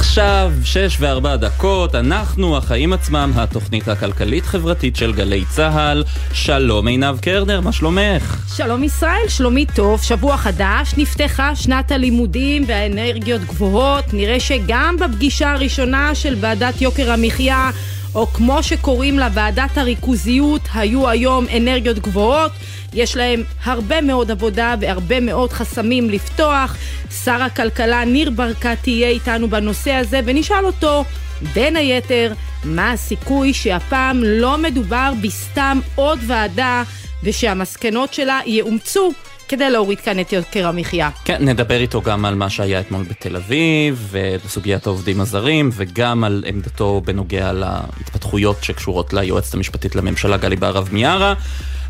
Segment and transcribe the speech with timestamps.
[0.00, 6.04] עכשיו, שש וארבע דקות, אנחנו החיים עצמם, התוכנית הכלכלית-חברתית של גלי צה"ל.
[6.32, 8.36] שלום עינב קרנר, מה שלומך?
[8.56, 14.04] שלום ישראל, שלומי טוב, שבוע חדש, נפתחה שנת הלימודים והאנרגיות גבוהות.
[14.12, 17.70] נראה שגם בפגישה הראשונה של ועדת יוקר המחיה
[18.14, 22.52] או כמו שקוראים לה ועדת הריכוזיות, היו היום אנרגיות גבוהות.
[22.92, 26.76] יש להם הרבה מאוד עבודה והרבה מאוד חסמים לפתוח.
[27.24, 31.04] שר הכלכלה ניר ברקת תהיה איתנו בנושא הזה ונשאל אותו
[31.54, 32.32] בין היתר
[32.64, 36.82] מה הסיכוי שהפעם לא מדובר בסתם עוד ועדה
[37.22, 39.12] ושהמסקנות שלה יאומצו
[39.50, 41.10] כדי להוריד כאן את יוקר המחיה.
[41.24, 44.14] כן, נדבר איתו גם על מה שהיה אתמול בתל אביב,
[44.44, 51.34] וסוגיית העובדים הזרים, וגם על עמדתו בנוגע להתפתחויות שקשורות ליועצת המשפטית לממשלה גלי בהרב מיארה.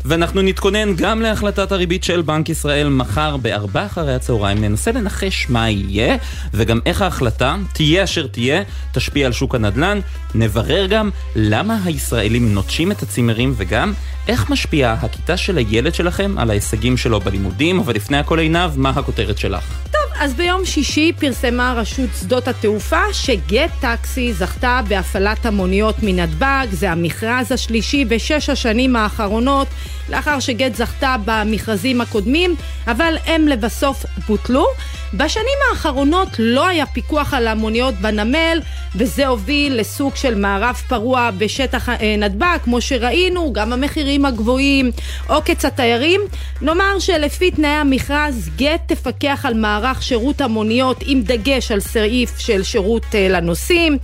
[0.05, 4.61] ואנחנו נתכונן גם להחלטת הריבית של בנק ישראל מחר בארבע אחרי הצהריים.
[4.61, 6.17] ננסה לנחש מה יהיה,
[6.53, 9.99] וגם איך ההחלטה, תהיה אשר תהיה, תשפיע על שוק הנדל"ן.
[10.35, 13.93] נברר גם למה הישראלים נוטשים את הצימרים, וגם
[14.27, 18.89] איך משפיעה הכיתה של הילד שלכם על ההישגים שלו בלימודים, אבל לפני הכל עינב, מה
[18.89, 19.63] הכותרת שלך?
[19.91, 26.91] טוב, אז ביום שישי פרסמה רשות שדות התעופה שגט טקסי זכתה בהפעלת המוניות מנתב"ג, זה
[26.91, 29.67] המכרז השלישי בשש השנים האחרונות,
[30.09, 32.55] לאחר שגט זכתה במכרזים הקודמים,
[32.87, 34.65] אבל הם לבסוף בוטלו.
[35.13, 38.61] בשנים האחרונות לא היה פיקוח על המוניות בנמל,
[38.95, 44.91] וזה הוביל לסוג של מערב פרוע בשטח אה, נתב"ג, כמו שראינו, גם המחירים הגבוהים,
[45.27, 46.21] עוקץ התיירים.
[46.61, 52.63] נאמר שלפי תנאי המכרז, גט תפקח על מערך שירות המוניות עם דגש על סעיף של
[52.63, 53.97] שירות אה, לנוסעים.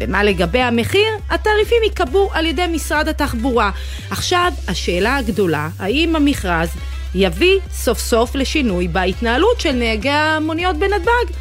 [0.00, 1.08] ומה לגבי המחיר?
[1.30, 3.70] התעריפים ייקבעו על ידי משרד התחבורה.
[4.10, 6.68] עכשיו, השאלה הגדולה, האם המכרז
[7.14, 11.34] יביא סוף סוף לשינוי בהתנהלות של נהגי המוניות בנתב"ג.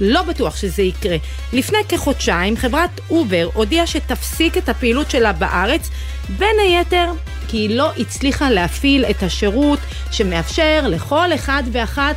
[0.00, 1.16] לא בטוח שזה יקרה.
[1.52, 5.90] לפני כחודשיים חברת אובר הודיעה שתפסיק את הפעילות שלה בארץ,
[6.28, 7.12] בין היתר
[7.48, 9.78] כי היא לא הצליחה להפעיל את השירות
[10.10, 12.16] שמאפשר לכל אחד ואחת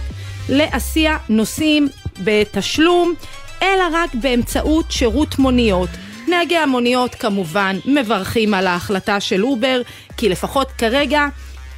[0.50, 1.88] להסיע נוסעים
[2.24, 3.14] בתשלום,
[3.62, 5.90] אלא רק באמצעות שירות מוניות.
[6.28, 9.82] נהגי המוניות כמובן מברכים על ההחלטה של אובר,
[10.18, 11.28] כי לפחות כרגע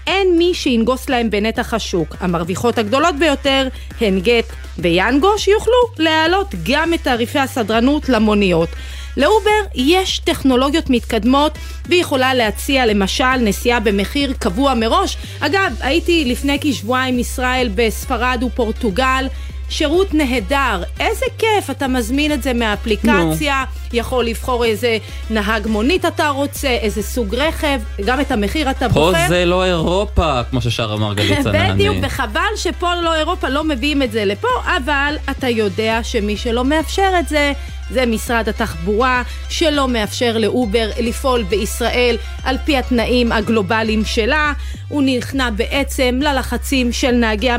[0.08, 2.16] אין מי שינגוס להם בנתח השוק.
[2.20, 3.68] המרוויחות הגדולות ביותר
[4.02, 4.46] הן גט
[4.78, 8.70] ויאנגו, שיוכלו להעלות גם את תעריפי הסדרנות למוניות.
[9.18, 15.18] לאובר יש טכנולוגיות מתקדמות והיא יכולה להציע למשל נסיעה במחיר קבוע מראש.
[15.40, 19.28] אגב, הייתי לפני כשבועיים ישראל בספרד ופורטוגל
[19.72, 23.78] שירות נהדר, איזה כיף, אתה מזמין את זה מהאפליקציה, no.
[23.94, 24.98] יכול לבחור איזה
[25.30, 29.12] נהג מונית אתה רוצה, איזה סוג רכב, גם את המחיר אתה פה בוחר.
[29.12, 31.74] פה זה לא אירופה, כמו ששרה מרגלית צנעני.
[31.74, 36.66] בדיוק, וחבל שפה לא אירופה, לא מביאים את זה לפה, אבל אתה יודע שמי שלא
[36.66, 37.54] מאפשר את זה,
[37.92, 44.54] זה משרד התחבורה, שלא מאפשר לאובר לפעול בישראל על פי התנאים הגלובליים שלה.
[44.88, 47.50] הוא נכנע בעצם ללחצים של נהגי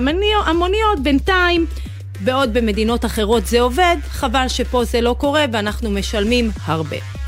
[0.46, 1.66] המוניות בינתיים.
[2.20, 7.21] בעוד במדינות אחרות זה עובד, חבל שפה זה לא קורה ואנחנו משלמים הרבה.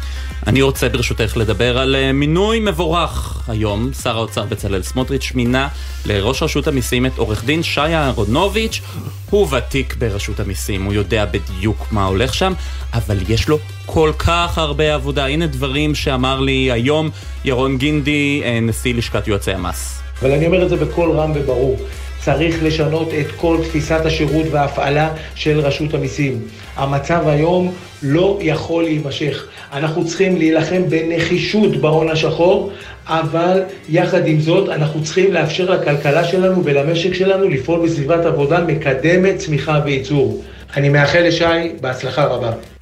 [0.47, 3.91] אני רוצה ברשותך לדבר על אה, מינוי מבורך היום.
[4.03, 5.69] שר האוצר בצלאל סמוטריץ' מינה
[6.07, 8.81] לראש רשות המיסים את עורך דין שי אהרונוביץ'.
[9.31, 12.53] הוא ותיק ברשות המיסים, הוא יודע בדיוק מה הולך שם,
[12.95, 15.27] אבל יש לו כל כך הרבה עבודה.
[15.27, 17.11] הנה דברים שאמר לי היום
[17.45, 20.01] ירון גינדי, אה, נשיא לשכת יועצי המס.
[20.23, 21.77] אבל אני אומר את זה בקול רם וברור.
[22.25, 26.41] צריך לשנות את כל תפיסת השירות וההפעלה של רשות המיסים.
[26.77, 29.47] המצב היום לא יכול להימשך.
[29.73, 32.71] אנחנו צריכים להילחם בנחישות בהון השחור,
[33.07, 39.37] אבל יחד עם זאת אנחנו צריכים לאפשר לכלכלה שלנו ולמשק שלנו לפעול בסביבת עבודה מקדמת
[39.37, 40.45] צמיחה וייצור.
[40.77, 41.45] אני מאחל לשי
[41.81, 42.74] בהצלחה רבה.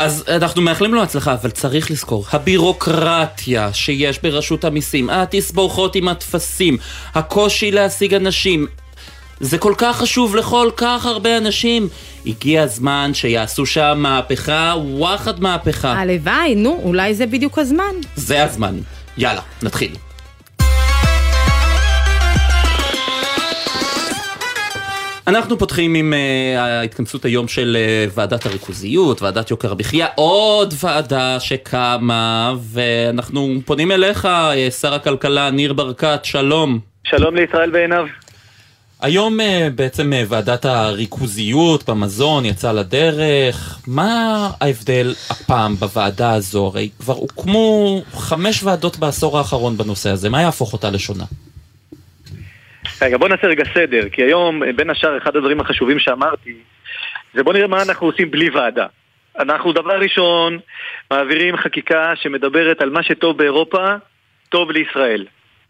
[0.00, 6.76] אז אנחנו מאחלים לו הצלחה, אבל צריך לזכור, הבירוקרטיה שיש ברשות המיסים, התסבוכות עם הטפסים,
[7.14, 8.66] הקושי להשיג אנשים,
[9.40, 11.88] זה כל כך חשוב לכל כך הרבה אנשים.
[12.26, 15.92] הגיע הזמן שיעשו שם מהפכה, וואחד מהפכה.
[15.92, 17.94] הלוואי, נו, אולי זה בדיוק הזמן.
[18.16, 18.78] זה הזמן.
[19.18, 19.90] יאללה, נתחיל.
[25.26, 31.40] אנחנו פותחים עם uh, ההתכנסות היום של uh, ועדת הריכוזיות, ועדת יוקר המחיה, עוד ועדה
[31.40, 36.78] שקמה, ואנחנו פונים אליך, uh, שר הכלכלה ניר ברקת, שלום.
[37.04, 38.06] שלום לישראל ועיניו.
[39.00, 39.38] היום
[39.74, 46.66] בעצם ועדת הריכוזיות במזון יצאה לדרך, מה ההבדל הפעם בוועדה הזו?
[46.66, 51.24] הרי כבר הוקמו חמש ועדות בעשור האחרון בנושא הזה, מה יהפוך אותה לשונה?
[53.02, 56.54] רגע, בוא נעשה רגע סדר, כי היום, בין השאר, אחד הדברים החשובים שאמרתי,
[57.34, 58.86] זה בוא נראה מה אנחנו עושים בלי ועדה.
[59.38, 60.58] אנחנו דבר ראשון
[61.10, 63.94] מעבירים חקיקה שמדברת על מה שטוב באירופה,
[64.48, 65.26] טוב לישראל.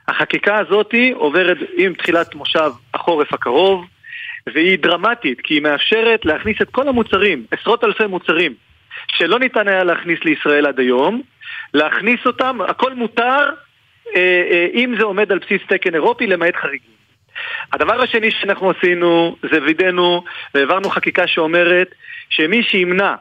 [0.08, 3.86] החקיקה הזאת עוברת עם תחילת מושב החורף הקרוב,
[4.46, 8.54] והיא דרמטית, כי היא מאפשרת להכניס את כל המוצרים, עשרות אלפי מוצרים,
[9.12, 11.22] שלא ניתן היה להכניס לישראל עד היום,
[11.74, 13.50] להכניס אותם, הכל מותר,
[14.16, 16.99] אה, אה, אם זה עומד על בסיס תקן אירופי, למעט חריגים.
[17.72, 20.24] הדבר השני שאנחנו עשינו, זה וידאנו
[20.54, 21.94] והעברנו חקיקה שאומרת
[22.30, 23.14] שמי שימנע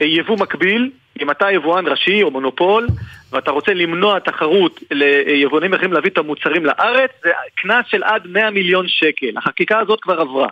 [0.00, 0.90] יבוא מקביל,
[1.22, 2.86] אם אתה יבואן ראשי או מונופול,
[3.32, 8.50] ואתה רוצה למנוע תחרות ליבואנים אחרים להביא את המוצרים לארץ, זה קנס של עד 100
[8.50, 9.30] מיליון שקל.
[9.36, 10.48] החקיקה הזאת כבר עברה.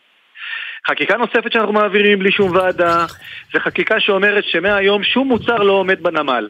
[0.88, 3.06] חקיקה נוספת שאנחנו מעבירים בלי שום ועדה,
[3.52, 6.48] זה חקיקה שאומרת שמהיום שום מוצר לא עומד בנמל.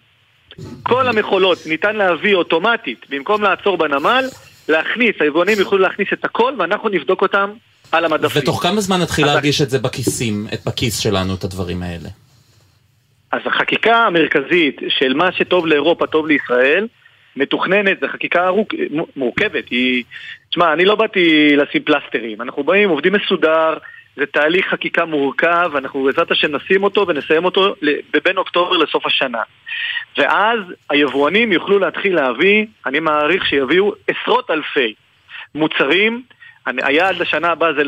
[0.83, 4.25] כל המכולות ניתן להביא אוטומטית, במקום לעצור בנמל,
[4.69, 7.51] להכניס, היבואנים יוכלו להכניס את הכל ואנחנו נבדוק אותם
[7.93, 8.43] על המדפים.
[8.43, 12.09] ותוך כמה זמן נתחיל להרגיש את זה בכיסים, את בכיס שלנו, את הדברים האלה?
[13.33, 16.87] אז החקיקה המרכזית של מה שטוב לאירופה, טוב לישראל,
[17.37, 18.69] מתוכננת, זו חקיקה ארוכ...
[19.17, 20.05] מורכבת, היא...
[20.51, 23.75] תשמע, אני לא באתי לשים פלסטרים, אנחנו באים, עובדים מסודר,
[24.17, 27.75] זה תהליך חקיקה מורכב, אנחנו בעזרת השם נשים אותו ונסיים אותו
[28.25, 29.43] בין אוקטובר לסוף השנה.
[30.19, 30.59] ואז
[30.91, 34.95] היבואנים יוכלו להתחיל להביא, אני מעריך שיביאו עשרות אלפי
[35.55, 36.23] מוצרים,
[36.67, 37.83] היעד לשנה הבאה זה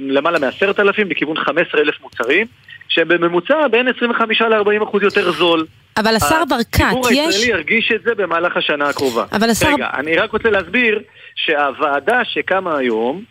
[0.00, 2.46] למעלה מעשרת אלפים, לכיוון חמש עשרה אלף מוצרים,
[2.88, 5.66] שבממוצע בין 25 ל-40 אחוז יותר זול.
[5.96, 6.84] אבל השר ברקת, יש...
[6.84, 9.24] הציבור הישראלי ירגיש את זה במהלך השנה הקרובה.
[9.32, 9.74] אבל השר...
[9.74, 11.00] רגע, אני רק רוצה להסביר
[11.34, 13.24] שהוועדה שקמה היום,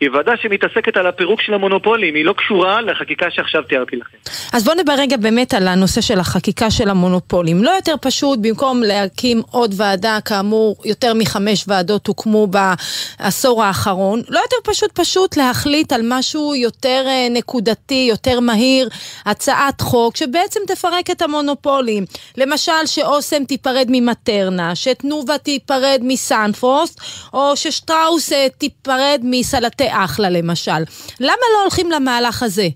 [0.00, 4.16] היא ועדה שמתעסקת על הפירוק של המונופולים, היא לא קשורה לחקיקה שעכשיו תיארתי לכם.
[4.52, 7.64] אז בואו נדבר רגע באמת על הנושא של החקיקה של המונופולים.
[7.64, 14.38] לא יותר פשוט, במקום להקים עוד ועדה, כאמור, יותר מחמש ועדות הוקמו בעשור האחרון, לא
[14.38, 18.88] יותר פשוט פשוט להחליט על משהו יותר אה, נקודתי, יותר מהיר,
[19.26, 22.04] הצעת חוק שבעצם תפרק את המונופולים.
[22.36, 27.00] למשל, שאוסם תיפרד ממטרנה, שתנובה תיפרד מסנפרוסט,
[27.32, 29.20] או ששטראוס אה, תיפרד
[29.60, 30.82] מסלטי אחלה למשל.
[31.20, 32.68] למה לא הולכים למהלך הזה?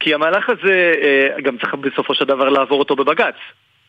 [0.00, 3.34] כי המהלך הזה אה, גם צריך בסופו של דבר לעבור אותו בבג"ץ.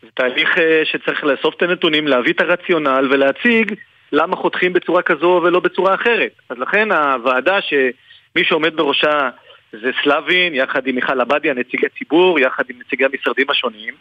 [0.01, 3.73] זה תהליך אה, שצריך לאסוף את הנתונים, להביא את הרציונל ולהציג
[4.11, 6.31] למה חותכים בצורה כזו ולא בצורה אחרת.
[6.49, 9.29] אז לכן הוועדה שמי שעומד בראשה
[9.71, 13.93] זה סלבין, יחד עם מיכל עבדיה, נציגי ציבור, יחד עם נציגי המשרדים השונים,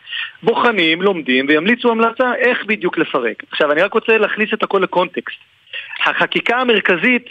[0.42, 3.44] בוחנים, לומדים וימליצו המלצה איך בדיוק לפרק.
[3.50, 5.38] עכשיו, אני רק רוצה להכניס את הכל לקונטקסט.
[6.06, 7.26] החקיקה המרכזית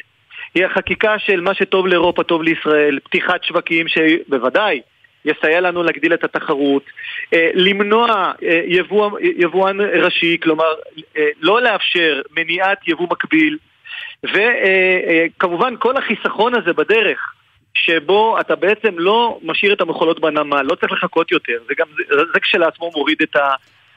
[0.56, 4.82] היא החקיקה של מה שטוב לאירופה, טוב לישראל, פתיחת שווקים שבוודאי
[5.26, 6.84] יסייע לנו להגדיל את התחרות,
[7.34, 10.74] אה, למנוע אה, יבוא, יבואן ראשי, כלומר
[11.18, 13.58] אה, לא לאפשר מניעת יבוא מקביל,
[14.24, 17.34] וכמובן כל החיסכון הזה בדרך
[17.86, 22.24] שבו אתה בעצם לא משאיר את המכולות בנמל, לא צריך לחכות יותר, זה גם, זה,
[22.34, 23.36] זה כשלעצמו מוריד את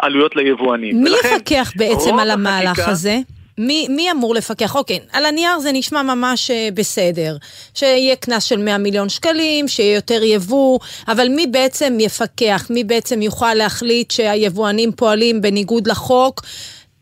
[0.01, 1.03] העלויות ליבואנים.
[1.05, 3.19] מי יפקח בעצם על המהלך החקיקה, הזה?
[3.59, 4.77] מי, מי אמור לפקח?
[4.77, 7.37] אוקיי, על הנייר זה נשמע ממש uh, בסדר.
[7.75, 12.67] שיהיה קנס של 100 מיליון שקלים, שיהיה יותר יבוא, אבל מי בעצם יפקח?
[12.71, 16.41] מי בעצם יוכל להחליט שהיבואנים פועלים בניגוד לחוק?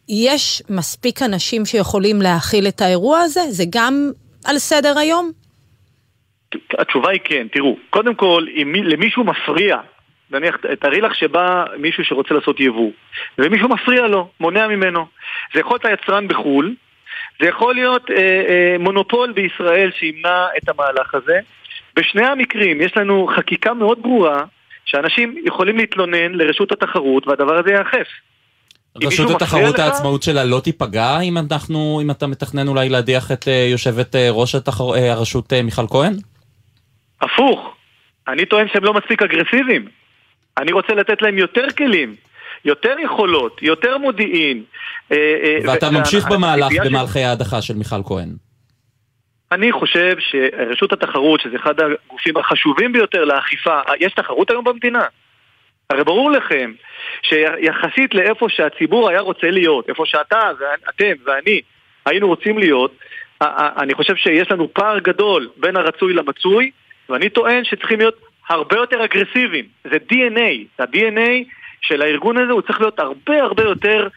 [0.09, 3.41] יש מספיק אנשים שיכולים להכיל את האירוע הזה?
[3.51, 4.11] זה גם
[4.45, 5.40] על סדר היום?
[6.79, 9.77] התשובה היא כן, תראו, קודם כל, אם למישהו מפריע,
[10.31, 12.91] נניח, תארי לך שבא מישהו שרוצה לעשות יבוא,
[13.39, 15.07] ומישהו מפריע לו, מונע ממנו.
[15.55, 16.75] זה יכול להיות היצרן בחו"ל,
[17.41, 21.39] זה יכול להיות אה, אה, מונופול בישראל שימנע את המהלך הזה.
[21.97, 24.45] בשני המקרים יש לנו חקיקה מאוד ברורה,
[24.85, 28.09] שאנשים יכולים להתלונן לרשות התחרות, והדבר הזה ייאכף.
[28.97, 33.67] רשות התחרות העצמאות שלה לא תיפגע אם אנחנו, אם אתה מתכנן אולי להדיח את אה,
[33.71, 34.95] יושבת אה, ראש התחר...
[34.95, 36.17] אה, הרשות מיכל כהן?
[37.21, 37.77] הפוך,
[38.29, 39.89] אני טוען שהם לא מספיק אגרסיביים.
[40.59, 42.15] אני רוצה לתת להם יותר כלים,
[42.65, 44.65] יותר יכולות, יותר מודיעין.
[45.13, 48.29] אה, אה, ואתה ממשיך במהלך, במהלכי ההדחה של מיכל כהן.
[49.53, 55.05] אני חושב שרשות התחרות, שזה אחד הגופים החשובים ביותר לאכיפה, יש תחרות היום במדינה.
[55.91, 56.73] הרי ברור לכם
[57.23, 61.61] שיחסית לאיפה שהציבור היה רוצה להיות, איפה שאתה ואתם ואני
[62.07, 62.95] היינו רוצים להיות,
[63.79, 66.71] אני חושב שיש לנו פער גדול בין הרצוי למצוי,
[67.11, 69.65] ואני טוען שצריכים להיות הרבה יותר אגרסיביים.
[69.85, 71.45] זה DNA, ה-DNA
[71.81, 74.09] של הארגון הזה הוא צריך להיות הרבה הרבה יותר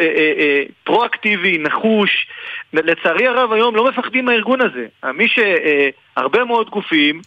[0.00, 2.26] אה, אה, אה, פרואקטיבי, נחוש.
[2.72, 4.86] לצערי הרב היום לא מפחדים מהארגון הזה.
[5.14, 7.20] מי שהרבה אה, מאוד גופים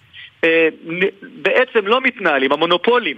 [0.43, 0.67] אה,
[1.21, 3.17] בעצם לא מתנהלים, המונופולים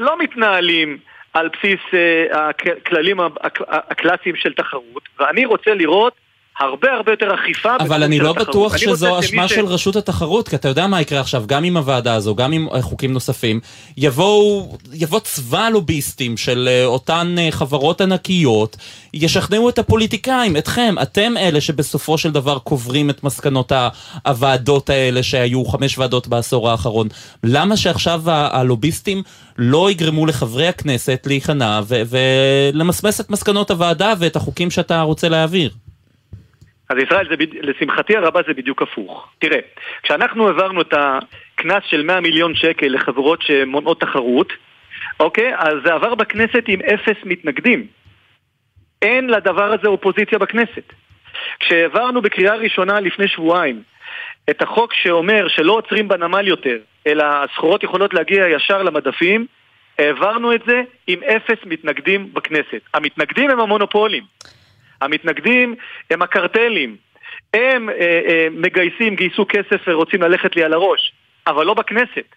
[0.00, 0.98] לא מתנהלים
[1.32, 3.20] על בסיס אה, הכללים
[3.68, 6.12] הקלאסיים של תחרות, ואני רוצה לראות
[6.60, 7.76] הרבה הרבה יותר אכיפה.
[7.80, 9.52] אבל אני לא בטוח שזו אשמה ש...
[9.52, 12.68] של רשות התחרות, כי אתה יודע מה יקרה עכשיו, גם עם הוועדה הזו, גם עם
[12.80, 13.60] חוקים נוספים,
[13.96, 18.76] יבואו, יבוא צבא לוביסטים של אה, אותן אה, חברות ענקיות,
[19.14, 23.72] ישכנעו את הפוליטיקאים, אתכם, אתם אלה שבסופו של דבר קוברים את מסקנות
[24.26, 27.08] הוועדות האלה שהיו חמש ועדות בעשור האחרון.
[27.44, 29.22] למה שעכשיו הלוביסטים
[29.58, 35.70] לא יגרמו לחברי הכנסת להיכנע ולמסמס את מסקנות הוועדה ואת החוקים שאתה רוצה להעביר?
[36.90, 39.28] אז ישראל, זה, לשמחתי הרבה זה בדיוק הפוך.
[39.38, 39.58] תראה,
[40.02, 44.52] כשאנחנו העברנו את הקנס של 100 מיליון שקל לחברות שמונעות תחרות,
[45.20, 45.52] אוקיי?
[45.56, 47.86] אז זה עבר בכנסת עם אפס מתנגדים.
[49.02, 50.92] אין לדבר הזה אופוזיציה בכנסת.
[51.60, 53.82] כשהעברנו בקריאה ראשונה לפני שבועיים
[54.50, 59.46] את החוק שאומר שלא עוצרים בנמל יותר, אלא הסחורות יכולות להגיע ישר למדפים,
[59.98, 62.80] העברנו את זה עם אפס מתנגדים בכנסת.
[62.94, 64.22] המתנגדים הם המונופולים.
[65.00, 65.74] המתנגדים
[66.10, 66.96] הם הקרטלים.
[67.54, 67.94] הם אה,
[68.28, 71.12] אה, מגייסים, גייסו כסף ורוצים ללכת לי על הראש,
[71.46, 72.34] אבל לא בכנסת.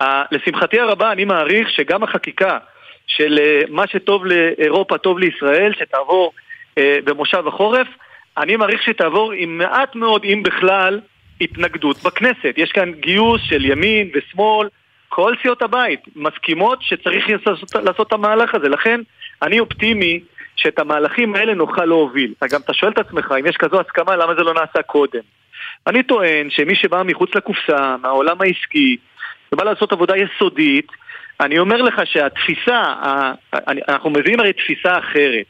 [0.00, 2.58] אה, לשמחתי הרבה אני מעריך שגם החקיקה
[3.06, 6.32] של אה, מה שטוב לאירופה טוב לישראל, שתעבור
[6.78, 7.86] אה, במושב החורף,
[8.38, 11.00] אני מעריך שתעבור עם מעט מאוד, אם בכלל,
[11.40, 12.54] התנגדות בכנסת.
[12.56, 14.68] יש כאן גיוס של ימין ושמאל,
[15.08, 18.68] כל סיעות הבית מסכימות שצריך לעשות, לעשות את המהלך הזה.
[18.68, 19.00] לכן
[19.42, 20.20] אני אופטימי
[20.56, 22.34] שאת המהלכים האלה נוכל להוביל.
[22.52, 25.20] גם אתה שואל את עצמך, אם יש כזו הסכמה, למה זה לא נעשה קודם?
[25.86, 28.96] אני טוען שמי שבא מחוץ לקופסה, מהעולם העסקי,
[29.52, 30.86] ובא לעשות עבודה יסודית,
[31.40, 32.94] אני אומר לך שהתפיסה,
[33.88, 35.46] אנחנו מביאים הרי תפיסה אחרת.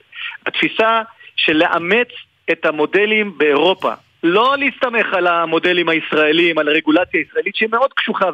[0.46, 1.02] התפיסה
[1.36, 2.08] של לאמץ
[2.52, 3.92] את המודלים באירופה.
[4.22, 8.30] לא להסתמך על המודלים הישראלים, על הרגולציה הישראלית שהיא מאוד קשוחה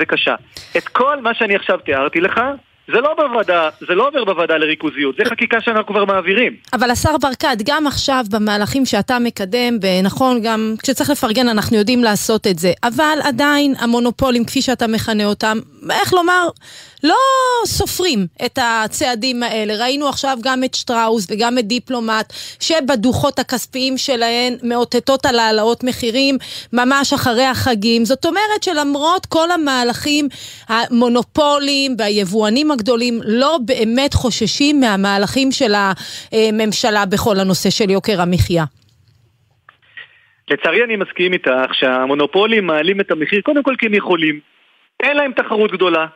[0.00, 0.34] וקשה.
[0.76, 2.40] את כל מה שאני עכשיו תיארתי לך,
[2.88, 6.56] זה לא בוועדה, זה לא עובר בוועדה לריכוזיות, זה חקיקה שאנחנו כבר מעבירים.
[6.72, 12.46] אבל השר ברקת, גם עכשיו במהלכים שאתה מקדם, ונכון, גם כשצריך לפרגן אנחנו יודעים לעשות
[12.46, 15.58] את זה, אבל עדיין המונופולים, כפי שאתה מכנה אותם,
[15.90, 16.48] איך לומר,
[17.04, 17.16] לא
[17.66, 19.74] סופרים את הצעדים האלה.
[19.74, 26.38] ראינו עכשיו גם את שטראוס וגם את דיפלומט, שבדוחות הכספיים שלהן מאותתות על העלאות מחירים
[26.72, 28.04] ממש אחרי החגים.
[28.04, 30.28] זאת אומרת שלמרות כל המהלכים,
[30.68, 38.64] המונופולים והיבואנים הגדולים לא באמת חוששים מהמהלכים של הממשלה בכל הנושא של יוקר המחיה.
[40.50, 44.40] לצערי אני מסכים איתך שהמונופולים מעלים את המחיר קודם כל כי הם יכולים.
[45.02, 46.06] אין להם תחרות גדולה.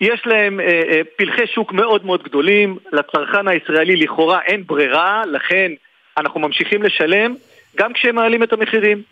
[0.00, 5.72] יש להם אה, אה, פלחי שוק מאוד מאוד גדולים, לצרכן הישראלי לכאורה אין ברירה, לכן
[6.18, 7.34] אנחנו ממשיכים לשלם
[7.76, 9.02] גם כשהם מעלים את המחירים.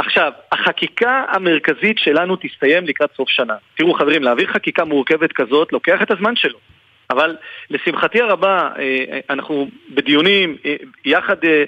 [0.00, 3.54] עכשיו, החקיקה המרכזית שלנו תסתיים לקראת סוף שנה.
[3.74, 6.58] תראו חברים, להעביר חקיקה מורכבת כזאת לוקח את הזמן שלו.
[7.10, 7.36] אבל
[7.70, 11.64] לשמחתי הרבה, אה, אנחנו בדיונים אה, יחד אה,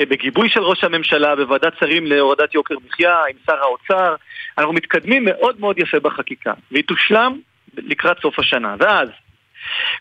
[0.00, 4.14] בגיבוי של ראש הממשלה בוועדת שרים להורדת יוקר מחיה עם שר האוצר,
[4.58, 7.38] אנחנו מתקדמים מאוד מאוד יפה בחקיקה, והיא תושלם
[7.78, 8.74] לקראת סוף השנה.
[8.78, 9.08] ואז,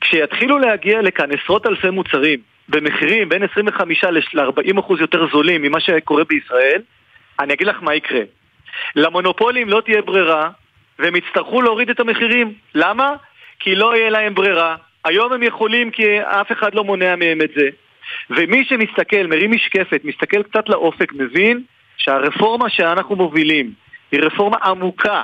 [0.02, 2.40] כשיתחילו להגיע לכאן עשרות אלפי מוצרים
[2.70, 6.82] במחירים בין 25 ל-40 אחוז יותר זולים ממה שקורה בישראל,
[7.40, 8.22] אני אגיד לך מה יקרה.
[8.96, 10.50] למונופולים לא תהיה ברירה,
[11.00, 12.54] והם יצטרכו להוריד את המחירים.
[12.76, 13.16] למה?
[13.60, 14.76] כי לא יהיה להם ברירה.
[15.06, 17.70] היום הם יכולים כי אף אחד לא מונע מהם את זה.
[18.30, 21.64] ומי שמסתכל, מרים משקפת, מסתכל קצת לאופק, מבין
[21.98, 23.72] שהרפורמה שאנחנו מובילים
[24.12, 25.24] היא רפורמה עמוקה.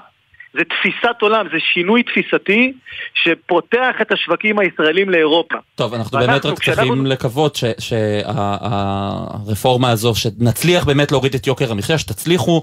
[0.53, 2.73] זה תפיסת עולם, זה שינוי תפיסתי
[3.13, 5.55] שפותח את השווקים הישראלים לאירופה.
[5.75, 12.61] טוב, אנחנו באמת רק צריכים לקוות שהרפורמה הזו, שנצליח באמת להוריד את יוקר המחיה, שתצליחו,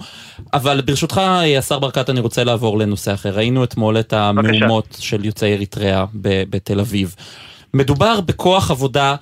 [0.52, 1.20] אבל ברשותך,
[1.58, 3.30] השר ברקת, אני רוצה לעבור לנושא אחר.
[3.30, 7.14] ראינו אתמול את המהומות של יוצאי אריתריאה בתל אביב.
[7.74, 9.16] מדובר בכוח עבודה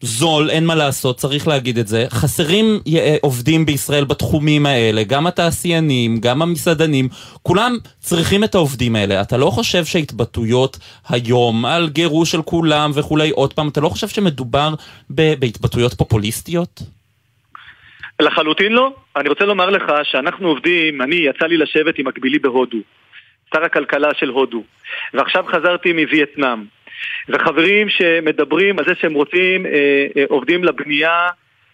[0.00, 2.04] זול, אין מה לעשות, צריך להגיד את זה.
[2.10, 2.64] חסרים
[2.96, 7.08] אה, עובדים בישראל בתחומים האלה, גם התעשיינים, גם המסעדנים,
[7.42, 9.20] כולם צריכים את העובדים האלה.
[9.20, 14.08] אתה לא חושב שהתבטאויות היום על גירוש של כולם וכולי, עוד פעם, אתה לא חושב
[14.08, 14.74] שמדובר
[15.10, 16.82] בהתבטאויות פופוליסטיות?
[18.20, 18.92] לחלוטין לא.
[19.16, 22.78] אני רוצה לומר לך שאנחנו עובדים, אני, יצא לי לשבת עם מקבילי בהודו,
[23.54, 24.62] שר הכלכלה של הודו,
[25.14, 26.75] ועכשיו חזרתי מווייטנאם.
[27.28, 31.28] וחברים שמדברים על זה שהם רוצים אה, אה, עובדים לבנייה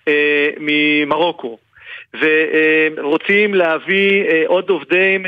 [0.09, 1.59] אה, ממרוקו.
[2.21, 5.23] ורוצים להביא עוד עובדים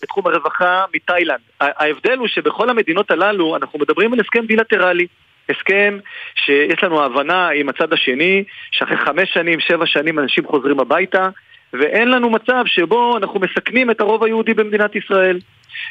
[0.00, 1.40] בתחום הרווחה מתאילנד.
[1.60, 5.06] ההבדל הוא שבכל המדינות הללו אנחנו מדברים על הסכם בילטרלי.
[5.48, 5.98] הסכם
[6.34, 11.28] שיש לנו הבנה עם הצד השני, שאחרי חמש שנים, שבע שנים אנשים חוזרים הביתה,
[11.72, 15.38] ואין לנו מצב שבו אנחנו מסכנים את הרוב היהודי במדינת ישראל.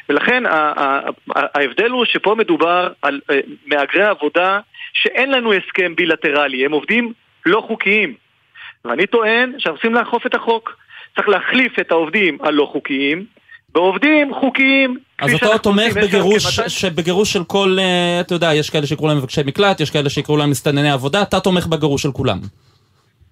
[0.08, 0.42] ולכן
[1.34, 4.60] ההבדל הוא שפה מדובר על אה, מהגרי עבודה
[4.92, 7.12] שאין לנו הסכם בילטרלי, הם עובדים
[7.46, 8.14] לא חוקיים.
[8.84, 10.76] ואני טוען שאנחנו צריכים לאכוף את החוק.
[11.16, 13.24] צריך להחליף את העובדים הלא חוקיים
[13.72, 14.96] בעובדים חוקיים.
[15.18, 19.40] אז אתה תומך בגירוש, בגירוש של כל, אה, אתה יודע, יש כאלה שיקראו להם מבקשי
[19.46, 22.38] מקלט, יש כאלה שיקראו להם מסתנני עבודה, אתה תומך בגירוש של כולם.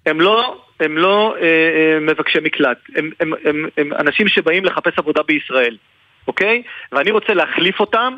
[0.05, 4.93] הם לא, הם לא אה, אה, מבקשי מקלט, הם, הם, הם, הם אנשים שבאים לחפש
[4.97, 5.77] עבודה בישראל,
[6.29, 6.61] אוקיי?
[6.91, 8.13] ואני רוצה להחליף אותם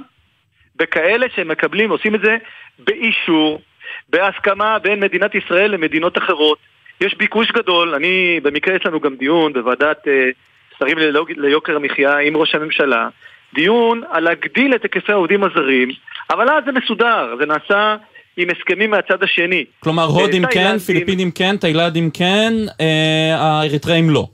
[0.76, 2.38] בכאלה שהם מקבלים, עושים את זה
[2.80, 3.62] באישור,
[4.10, 6.58] בהסכמה בין מדינת ישראל למדינות אחרות.
[7.02, 10.30] יש ביקוש גדול, אני, במקרה יש לנו גם דיון בוועדת אה,
[10.80, 10.98] שרים
[11.38, 13.08] ליוקר המחיה עם ראש הממשלה,
[13.54, 15.90] דיון על להגדיל את היקפי העובדים הזרים,
[16.30, 17.96] אבל אז זה מסודר, זה נעשה
[18.38, 19.66] עם הסכמים מהצד השני.
[19.80, 24.28] כלומר, הודים כן, פיליפינים כן, תאילנדים כן, אה, האריתראים לא.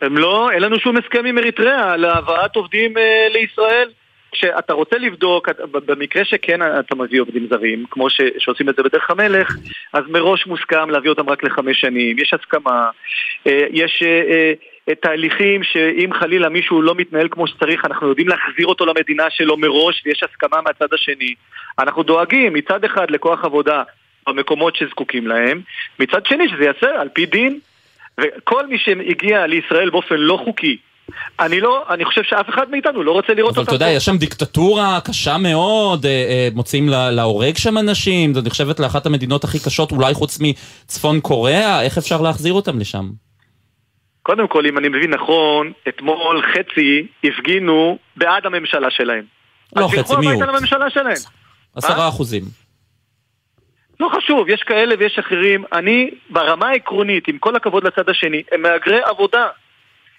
[0.00, 3.88] הם לא, אין לנו שום הסכם עם אריתריאה להבאת עובדים אה, לישראל.
[4.32, 9.10] כשאתה רוצה לבדוק, במקרה שכן אתה מביא עובדים זרים, כמו ש, שעושים את זה בדרך
[9.10, 9.56] המלך,
[9.92, 12.90] אז מראש מוסכם להביא אותם רק לחמש שנים, יש הסכמה,
[13.46, 14.52] אה, יש אה,
[14.88, 19.56] אה, תהליכים שאם חלילה מישהו לא מתנהל כמו שצריך, אנחנו יודעים להחזיר אותו למדינה שלו
[19.56, 21.34] מראש, ויש הסכמה מהצד השני.
[21.78, 23.82] אנחנו דואגים מצד אחד לכוח עבודה
[24.26, 25.60] במקומות שזקוקים להם,
[25.98, 27.58] מצד שני שזה ייעשה על פי דין,
[28.20, 30.76] וכל מי שהגיע לישראל באופן לא חוקי,
[31.40, 33.60] אני לא, אני חושב שאף אחד מאיתנו לא רוצה לראות אותה.
[33.60, 38.40] אבל אתה יודע, יש שם דיקטטורה קשה מאוד, אה, אה, מוצאים להורג שם אנשים, זו
[38.46, 43.10] נחשבת לאחת המדינות הכי קשות, אולי חוץ מצפון קוריאה, איך אפשר להחזיר אותם לשם?
[44.22, 49.24] קודם כל, אם אני מבין נכון, אתמול חצי הפגינו בעד הממשלה שלהם.
[49.76, 50.42] לא חצי, מיעוט.
[50.42, 51.16] לממשלה שלהם.
[51.76, 52.42] עשרה אחוזים.
[54.02, 55.64] לא חשוב, יש כאלה ויש אחרים.
[55.72, 59.48] אני, ברמה העקרונית, עם כל הכבוד לצד השני, הם מהגרי עבודה.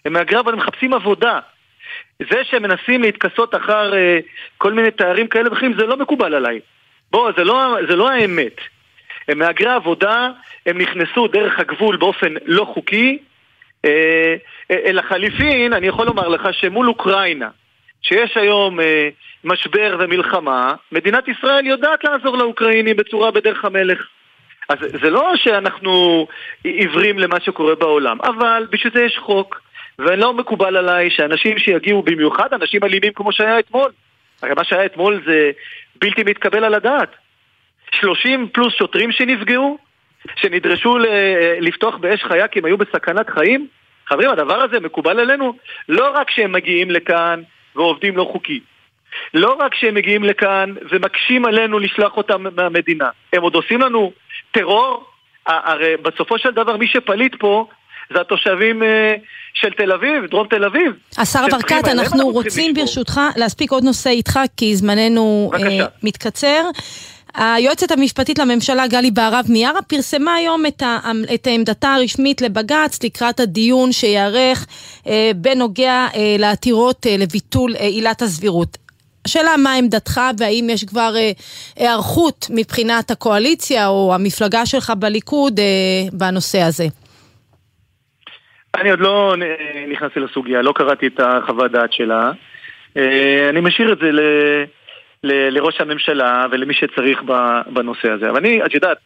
[0.05, 1.39] הם מהגרי עבודה, הם מחפשים עבודה.
[2.19, 4.19] זה שהם מנסים להתכסות אחר אה,
[4.57, 6.59] כל מיני תארים כאלה ואחרים, זה לא מקובל עליי.
[7.11, 8.55] בוא, זה לא, זה לא האמת.
[9.27, 10.29] הם מהגרי עבודה,
[10.65, 13.17] הם נכנסו דרך הגבול באופן לא חוקי.
[13.85, 14.35] אה,
[14.71, 17.49] אה, לחליפין, אני יכול לומר לך שמול אוקראינה,
[18.01, 19.09] שיש היום אה,
[19.43, 24.07] משבר ומלחמה, מדינת ישראל יודעת לעזור לאוקראינים בצורה בדרך המלך.
[24.69, 26.27] אז זה לא שאנחנו
[26.63, 29.61] עיוורים למה שקורה בעולם, אבל בשביל זה יש חוק.
[29.99, 33.91] ולא מקובל עליי שאנשים שיגיעו, במיוחד אנשים אלימים כמו שהיה אתמול,
[34.41, 35.51] הרי מה שהיה אתמול זה
[36.01, 37.15] בלתי מתקבל על הדעת.
[37.91, 39.77] 30 פלוס שוטרים שנפגעו,
[40.35, 40.97] שנדרשו
[41.59, 43.67] לפתוח באש חיה כי הם היו בסכנת חיים?
[44.07, 45.53] חברים, הדבר הזה מקובל עלינו
[45.89, 47.41] לא רק שהם מגיעים לכאן
[47.75, 48.59] ועובדים לא חוקי,
[49.33, 54.11] לא רק שהם מגיעים לכאן ומקשים עלינו לשלוח אותם מהמדינה, הם עוד עושים לנו
[54.51, 55.05] טרור,
[55.45, 57.67] הרי בסופו של דבר מי שפליט פה
[58.13, 59.15] זה התושבים אה,
[59.53, 60.91] של תל אביב, דרום תל אביב.
[61.17, 65.59] השר ברקת, אנחנו רוצים ברשותך להספיק עוד נושא איתך, כי זמננו uh,
[66.03, 66.61] מתקצר.
[67.33, 70.99] היועצת המשפטית לממשלה גלי בהרב מיארה פרסמה היום את, ה,
[71.33, 74.67] את עמדתה הרשמית לבג"ץ לקראת הדיון שייערך
[75.07, 78.77] אה, בנוגע אה, לעתירות אה, לביטול אה, עילת הסבירות.
[79.25, 81.31] השאלה מה עמדתך והאם יש כבר אה,
[81.75, 86.83] היערכות מבחינת הקואליציה או המפלגה שלך בליכוד אה, בנושא הזה.
[88.75, 89.35] אני עוד לא
[89.87, 92.31] נכנסתי לסוגיה, לא קראתי את החוות דעת שלה.
[92.97, 94.19] אה, אני משאיר את זה ל,
[95.23, 97.21] ל, לראש הממשלה ולמי שצריך
[97.67, 98.29] בנושא הזה.
[98.29, 98.97] אבל אני, את יודעת,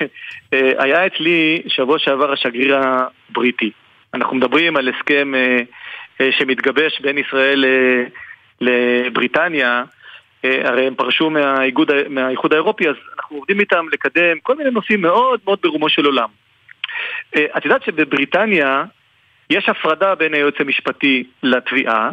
[0.52, 3.70] אה, היה אצלי שבוע שעבר השגריר הבריטי.
[4.14, 5.34] אנחנו מדברים על הסכם
[6.20, 7.64] אה, שמתגבש בין ישראל
[8.60, 9.84] לבריטניה.
[10.44, 15.40] הרי הם פרשו מהאיגוד, מהאיחוד האירופי, אז אנחנו עובדים איתם לקדם כל מיני נושאים מאוד
[15.44, 16.28] מאוד ברומו של עולם.
[17.36, 18.84] אה, את יודעת שבבריטניה
[19.50, 22.10] יש הפרדה בין היועץ המשפטי לתביעה,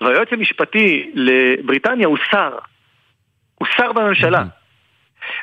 [0.00, 2.58] והיועץ המשפטי לבריטניה הוא שר.
[3.54, 4.44] הוא שר בממשלה.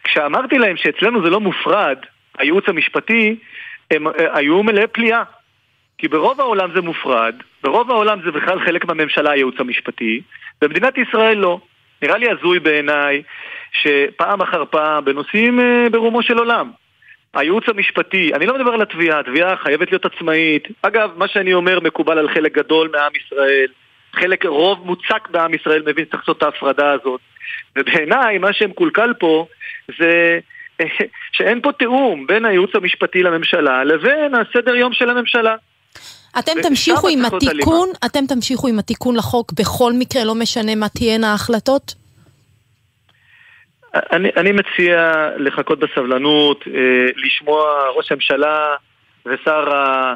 [0.03, 1.97] כשאמרתי להם שאצלנו זה לא מופרד,
[2.37, 3.35] הייעוץ המשפטי,
[3.91, 5.23] הם אה, היו מלאי פליאה.
[5.97, 10.21] כי ברוב העולם זה מופרד, ברוב העולם זה בכלל חלק מהממשלה, הייעוץ המשפטי,
[10.61, 11.59] במדינת ישראל לא.
[12.01, 13.23] נראה לי הזוי בעיניי
[13.71, 16.71] שפעם אחר פעם, בנושאים אה, ברומו של עולם,
[17.33, 20.67] הייעוץ המשפטי, אני לא מדבר על התביעה, התביעה חייבת להיות עצמאית.
[20.81, 23.67] אגב, מה שאני אומר מקובל על חלק גדול מעם ישראל.
[24.13, 27.21] חלק, רוב מוצק בעם ישראל מבין שצריך לעשות את ההפרדה הזאת.
[27.75, 29.47] ובעיניי, מה שמקולקל פה
[29.99, 30.39] זה
[31.31, 35.55] שאין פה תיאום בין הייעוץ המשפטי לממשלה לבין הסדר יום של הממשלה.
[36.39, 41.31] אתם תמשיכו עם התיקון, אתם תמשיכו עם התיקון לחוק בכל מקרה, לא משנה מה תהיינה
[41.31, 41.95] ההחלטות?
[43.93, 48.75] אני, אני מציע לחכות בסבלנות, אה, לשמוע ראש הממשלה
[49.25, 50.13] ושר, ה,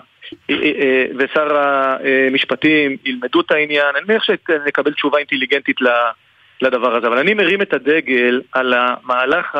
[0.50, 5.78] אה, אה, ושר המשפטים ילמדו את העניין, אני מניח שנקבל תשובה אינטליגנטית
[6.62, 9.58] לדבר הזה, אבל אני מרים את הדגל על המהלך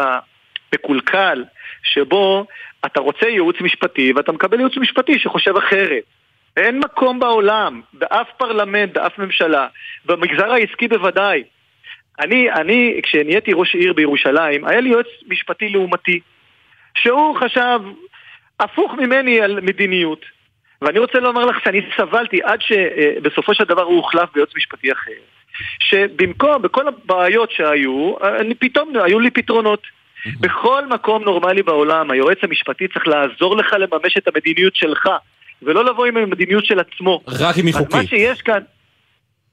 [0.76, 1.44] מקולקל,
[1.84, 2.46] שבו
[2.86, 6.04] אתה רוצה ייעוץ משפטי ואתה מקבל ייעוץ משפטי שחושב אחרת.
[6.58, 9.68] אין מקום בעולם, באף פרלמנט, באף ממשלה,
[10.06, 11.44] במגזר העסקי בוודאי.
[12.20, 16.20] אני, אני, כשנהייתי ראש עיר בירושלים, היה לי יועץ משפטי לעומתי,
[16.98, 17.80] שהוא חשב
[18.60, 20.26] הפוך ממני על מדיניות.
[20.82, 25.12] ואני רוצה לומר לך שאני סבלתי עד שבסופו של דבר הוא הוחלף ביועץ משפטי אחר.
[25.80, 29.82] שבמקום, בכל הבעיות שהיו, אני, פתאום היו לי פתרונות.
[30.40, 35.10] בכל מקום נורמלי בעולם, היועץ המשפטי צריך לעזור לך לממש את המדיניות שלך,
[35.62, 37.22] ולא לבוא עם המדיניות של עצמו.
[37.28, 37.96] רק אם היא חוקית.
[37.96, 38.60] מה שיש כאן...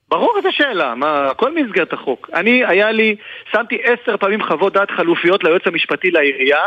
[0.09, 2.29] ברור את השאלה, מה, הכל במסגרת החוק.
[2.33, 3.15] אני, היה לי,
[3.51, 6.63] שמתי עשר פעמים חוות דעת חלופיות ליועץ המשפטי לעירייה,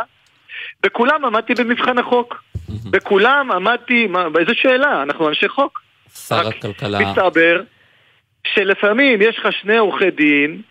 [0.82, 2.42] בכולם עמדתי במבחן החוק.
[2.90, 5.02] בכולם עמדתי, מה, באיזה שאלה?
[5.02, 5.80] אנחנו אנשי חוק.
[6.28, 6.98] שר הכלכלה...
[6.98, 7.62] מסתבר
[8.54, 10.62] שלפעמים יש לך שני עורכי דין,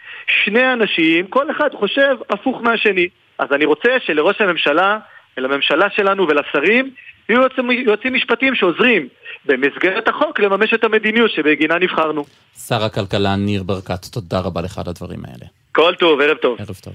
[0.45, 3.07] שני אנשים, כל אחד חושב הפוך מהשני.
[3.39, 4.97] אז אני רוצה שלראש הממשלה,
[5.37, 6.91] ולממשלה שלנו ולשרים,
[7.29, 9.07] יהיו יועצים, יועצים משפטיים שעוזרים
[9.45, 12.25] במסגרת החוק לממש את המדיניות שבגינה נבחרנו.
[12.67, 15.45] שר הכלכלה ניר ברקת, תודה רבה לך על הדברים האלה.
[15.71, 16.57] כל טוב, ערב טוב.
[16.59, 16.93] ערב טוב.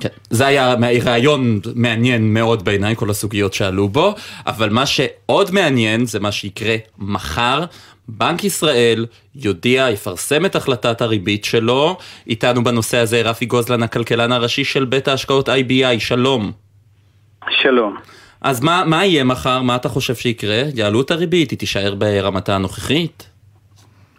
[0.00, 0.74] כן, זה היה
[1.04, 4.14] ראיון מעניין מאוד בעיניי, כל הסוגיות שעלו בו,
[4.46, 7.64] אבל מה שעוד מעניין זה מה שיקרה מחר.
[8.08, 11.96] בנק ישראל יודיע, יפרסם את החלטת הריבית שלו.
[12.26, 16.52] איתנו בנושא הזה רפי גוזלן, הכלכלן הראשי של בית ההשקעות IBI, שלום.
[17.62, 17.96] שלום.
[18.40, 19.62] אז מה, מה יהיה מחר?
[19.62, 20.62] מה אתה חושב שיקרה?
[20.74, 21.50] יעלו את הריבית?
[21.50, 23.28] היא תישאר ברמתה הנוכחית?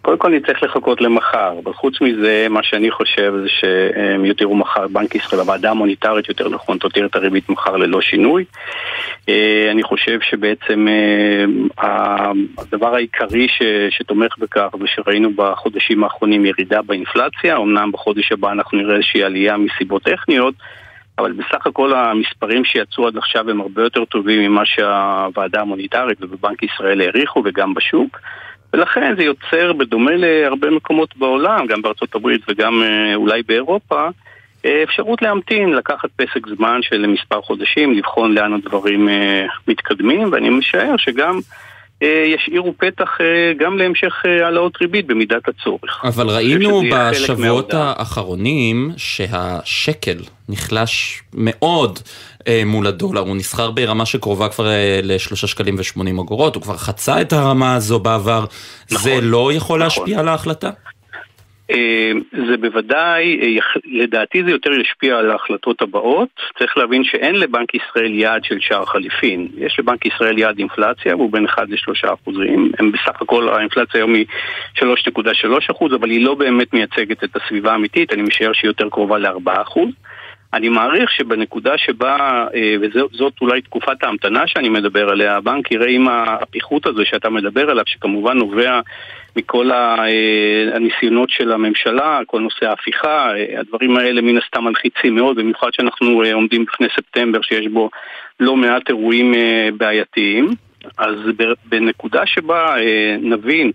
[0.06, 4.88] קודם כל נצטרך לחכות למחר, אבל חוץ מזה, מה שאני חושב זה שהם יותירו מחר,
[4.88, 8.46] בנק ישראל, הוועדה המוניטרית יותר נכון, תותיר את הריבית מחר ללא שינוי.
[9.30, 16.82] אה, אני חושב שבעצם אה, הדבר העיקרי ש, שתומך בכך זה שראינו בחודשים האחרונים ירידה
[16.82, 20.54] באינפלציה, אמנם בחודש הבא אנחנו נראה איזושהי עלייה מסיבות טכניות,
[21.18, 26.63] אבל בסך הכל המספרים שיצאו עד עכשיו הם הרבה יותר טובים ממה שהוועדה המוניטרית ובבנק
[26.63, 28.20] ישראל העריכו וגם בשוק.
[28.76, 34.08] ולכן זה יוצר, בדומה להרבה מקומות בעולם, גם בארצות הברית וגם אה, אולי באירופה,
[34.66, 40.50] אה, אפשרות להמתין, לקחת פסק זמן של מספר חודשים, לבחון לאן הדברים אה, מתקדמים, ואני
[40.50, 41.40] משער שגם
[42.01, 43.10] ישאירו פתח
[43.60, 46.01] גם להמשך העלאות ריבית במידת הצורך.
[46.03, 50.17] אבל ראינו בשבועות האחרונים שהשקל
[50.49, 51.99] נחלש מאוד
[52.47, 56.77] אה, מול הדולר, הוא נסחר ברמה שקרובה כבר אה, לשלושה שקלים ושמונים אגורות, הוא כבר
[56.77, 58.45] חצה את הרמה הזו בעבר,
[58.91, 59.79] נכון, זה לא יכול נכון.
[59.79, 60.69] להשפיע על ההחלטה?
[61.71, 62.12] אה,
[62.47, 63.39] זה בוודאי,
[63.86, 66.30] לדעתי זה יותר ישפיע על ההחלטות הבאות.
[66.60, 69.47] צריך להבין שאין לבנק ישראל יעד של שער חליפין.
[69.58, 72.71] יש לבנק ישראל יעד אינפלציה, והוא בין 1 ל-3 אחוזים.
[72.80, 74.25] הם בסך הכל, האינפלציה היום היא
[74.80, 74.86] 3.3
[75.71, 79.62] אחוז, אבל היא לא באמת מייצגת את הסביבה האמיתית, אני משער שהיא יותר קרובה ל-4
[79.62, 79.89] אחוז.
[80.56, 86.08] אני מעריך שבנקודה שבה, אה, וזאת אולי תקופת ההמתנה שאני מדבר עליה, הבנק יראה עם
[86.08, 88.80] הפיחות הזה שאתה מדבר עליו, שכמובן נובע
[89.36, 90.06] מכל אה,
[90.76, 96.22] הניסיונות של הממשלה, כל נושא ההפיכה, אה, הדברים האלה מן הסתם מלחיצים מאוד, במיוחד שאנחנו
[96.34, 97.89] עומדים בפני ספטמבר שיש בו
[98.39, 99.34] לא מעט אירועים
[99.78, 100.50] בעייתיים.
[100.98, 101.15] אז
[101.65, 102.76] בנקודה שבה
[103.22, 103.72] נבין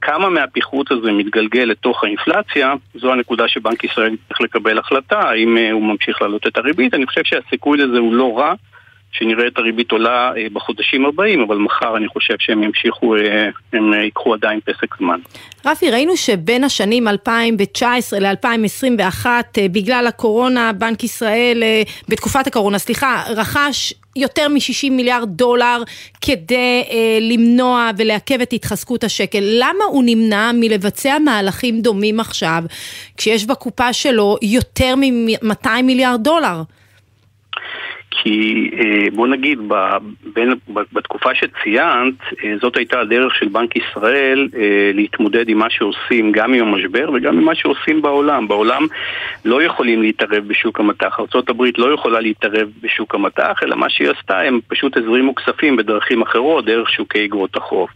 [0.00, 5.70] כמה מהפיחות הזה מתגלגל לתוך האינפלציה, זו הנקודה שבנק ישראל צריך לקבל החלטה, האם אה,
[5.72, 6.94] הוא ממשיך להעלות את הריבית.
[6.94, 8.54] אני חושב שהסיכוי לזה הוא לא רע,
[9.18, 13.92] שנראה את הריבית עולה אה, בחודשים הבאים, אבל מחר אני חושב שהם ימשיכו, אה, הם
[13.92, 15.20] ייקחו עדיין פסק זמן.
[15.66, 19.26] רפי, ראינו שבין השנים 2019 ל-2021,
[19.72, 21.62] בגלל הקורונה, בנק ישראל,
[22.08, 25.82] בתקופת הקורונה, סליחה, רכש יותר מ-60 מיליארד דולר
[26.20, 29.40] כדי אה, למנוע ולעכב את התחזקות השקל.
[29.42, 32.64] למה הוא נמנע מלבצע מהלכים דומים עכשיו,
[33.16, 36.62] כשיש בקופה שלו יותר מ-200 מיליארד דולר?
[38.26, 39.58] כי אה, בוא נגיד,
[40.34, 46.32] בין, בתקופה שציינת, אה, זאת הייתה הדרך של בנק ישראל אה, להתמודד עם מה שעושים,
[46.32, 48.48] גם עם המשבר וגם עם מה שעושים בעולם.
[48.48, 48.86] בעולם
[49.44, 51.20] לא יכולים להתערב בשוק המטח.
[51.20, 56.22] ארה"ב לא יכולה להתערב בשוק המטח, אלא מה שהיא עשתה, הם פשוט הזרימו כספים בדרכים
[56.22, 57.88] אחרות, דרך שוקי אגרות החוב.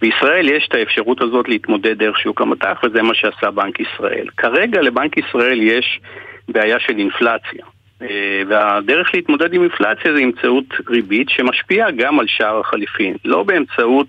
[0.00, 4.26] בישראל יש את האפשרות הזאת להתמודד דרך שוק המטח, וזה מה שעשה בנק ישראל.
[4.36, 6.00] כרגע לבנק ישראל יש
[6.48, 7.64] בעיה של אינפלציה.
[8.02, 14.06] אה, והדרך להתמודד עם אינפלציה זה באמצעות ריבית שמשפיעה גם על שער החליפין, לא באמצעות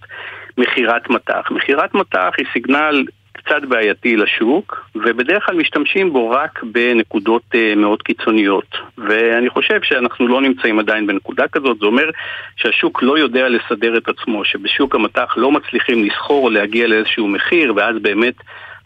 [0.57, 1.51] מכירת מטח.
[1.51, 8.01] מכירת מטח היא סיגנל קצת בעייתי לשוק, ובדרך כלל משתמשים בו רק בנקודות uh, מאוד
[8.01, 8.75] קיצוניות.
[8.97, 12.09] ואני חושב שאנחנו לא נמצאים עדיין בנקודה כזאת, זה אומר
[12.55, 17.73] שהשוק לא יודע לסדר את עצמו, שבשוק המטח לא מצליחים לסחור או להגיע לאיזשהו מחיר,
[17.75, 18.35] ואז באמת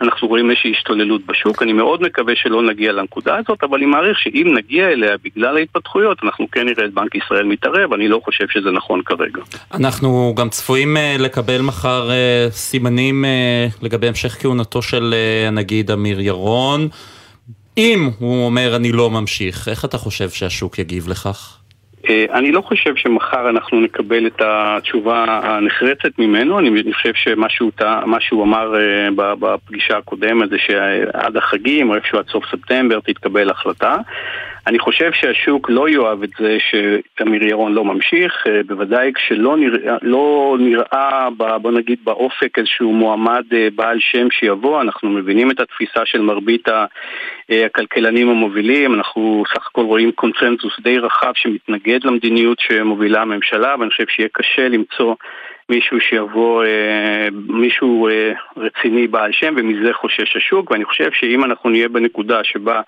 [0.02, 1.64] אנחנו רואים איזושהי השתוללות בשוק.
[1.64, 6.18] אני מאוד מקווה שלא נגיע לנקודה הזאת, אבל אני מעריך שאם נגיע אליה בגלל ההתפתחויות,
[6.24, 9.42] אנחנו כן נראה את בנק ישראל מתערב, אני לא חושב שזה נכון כרגע.
[9.74, 15.16] אנחנו גם צפויים אה, לקבל מחר אה, סימנים אה, לגבי המשך כהונתו של
[15.48, 16.88] הנגיד אמיר ירון.
[17.78, 21.58] אם הוא אומר אני לא ממשיך, איך אתה חושב שהשוק יגיב לכך?
[22.10, 28.44] אה, אני לא חושב שמחר אנחנו נקבל את התשובה הנחרצת ממנו, אני חושב שמה שהוא
[28.44, 33.98] אמר אה, בפגישה הקודמת זה שעד החגים או איפשהו עד סוף ספטמבר תתקבל החלטה.
[34.68, 39.98] אני חושב שהשוק לא יאהב את זה שתמיר ירון לא ממשיך, אה, בוודאי כשלא נראה,
[40.02, 41.28] לא נראה
[41.62, 46.70] בוא נגיד באופק איזשהו מועמד אה, בעל שם שיבוא, אנחנו מבינים את התפיסה של מרבית
[46.70, 46.86] אה,
[47.66, 54.08] הכלכלנים המובילים, אנחנו סך הכל רואים קונצנזוס די רחב שמתנגד למדיניות שמובילה הממשלה, ואני חושב
[54.08, 55.16] שיהיה קשה למצוא
[55.70, 56.64] מישהו שיבוא,
[57.50, 58.10] מישהו
[58.58, 60.72] רציני בעל שם ומזה חושש השוק.
[60.72, 62.82] ואני חושב שאם אנחנו נהיה בנקודה שבה אה,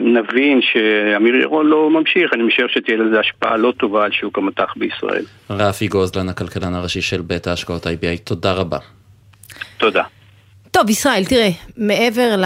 [0.00, 4.74] נבין שאמיר ירון לא ממשיך, אני משער שתהיה לזה השפעה לא טובה על שוק המטח
[4.76, 5.24] בישראל.
[5.50, 8.78] רפי גוזלן, הכלכלן הראשי של בית ההשקעות IBI, תודה רבה.
[9.78, 10.02] תודה.
[10.78, 12.44] טוב, ישראל, תראה, מעבר ל...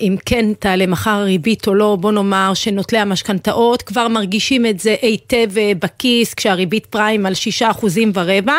[0.00, 4.96] אם כן תעלה מחר הריבית או לא, בוא נאמר שנוטלי המשכנתאות כבר מרגישים את זה
[5.02, 8.56] היטב אה, בכיס כשהריבית פריים על שישה אחוזים ורבע,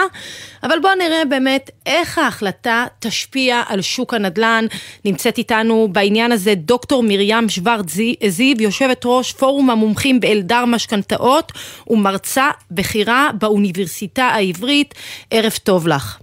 [0.63, 4.65] אבל בוא נראה באמת איך ההחלטה תשפיע על שוק הנדל"ן.
[5.05, 7.89] נמצאת איתנו בעניין הזה דוקטור מרים שוורט
[8.27, 11.51] זיו, יושבת ראש פורום המומחים באלדר משכנתאות
[11.87, 14.93] ומרצה בכירה באוניברסיטה העברית.
[15.31, 16.17] ערב טוב לך.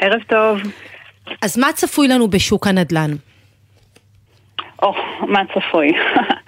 [0.00, 0.58] ערב טוב.
[1.42, 3.10] אז מה צפוי לנו בשוק הנדל"ן?
[4.82, 5.92] או, oh, מה צפוי?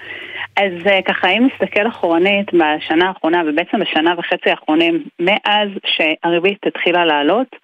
[0.62, 7.04] אז uh, ככה, אם נסתכל אחורנית בשנה האחרונה, ובעצם בשנה וחצי האחרונים, מאז שהריבית התחילה
[7.04, 7.56] לעלות,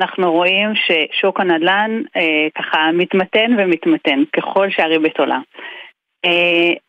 [0.00, 2.20] אנחנו רואים ששוק הנדל"ן uh,
[2.58, 5.38] ככה מתמתן ומתמתן ככל שהריבית עולה.
[6.26, 6.28] Uh,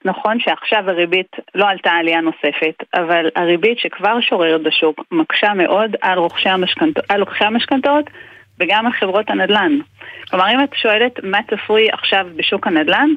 [0.06, 6.20] נכון שעכשיו הריבית לא עלתה עלייה נוספת, אבל הריבית שכבר שוררת בשוק מקשה מאוד על
[6.20, 6.50] רוכשי
[7.46, 8.10] המשכנתאות
[8.60, 9.72] וגם על חברות הנדל"ן.
[10.30, 13.10] כלומר, אם את שואלת מה צפוי עכשיו בשוק הנדל"ן,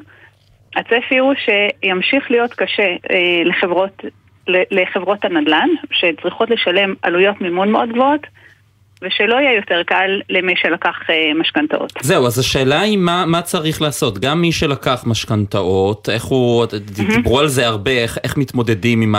[0.75, 4.01] הצפי הוא שימשיך להיות קשה אה, לחברות,
[4.47, 8.27] לחברות הנדל"ן, שצריכות לשלם עלויות מימון מאוד גבוהות,
[9.01, 11.93] ושלא יהיה יותר קל למי שלקח אה, משכנתאות.
[12.01, 14.19] זהו, אז השאלה היא מה, מה צריך לעשות.
[14.19, 17.15] גם מי שלקח משכנתאות, איך הוא, mm-hmm.
[17.15, 19.15] דיברו על זה הרבה, איך, איך מתמודדים עם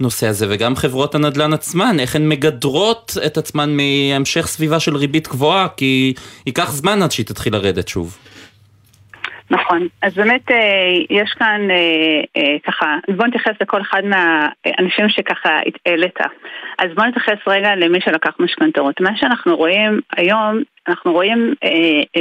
[0.00, 5.28] הנושא הזה, וגם חברות הנדל"ן עצמן, איך הן מגדרות את עצמן מהמשך סביבה של ריבית
[5.28, 6.14] גבוהה, כי
[6.46, 8.18] ייקח זמן עד שהיא תתחיל לרדת שוב.
[9.50, 15.58] נכון, אז באמת אה, יש כאן אה, אה, ככה, בוא נתייחס לכל אחד מהאנשים שככה
[15.86, 16.18] העלית.
[16.78, 19.00] אז בוא נתייחס רגע למי שלקח משכנתאות.
[19.00, 21.54] מה שאנחנו רואים היום, אנחנו רואים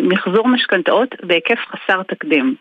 [0.04, 2.56] מחזור משכנתאות בהיקף חסר תקדים.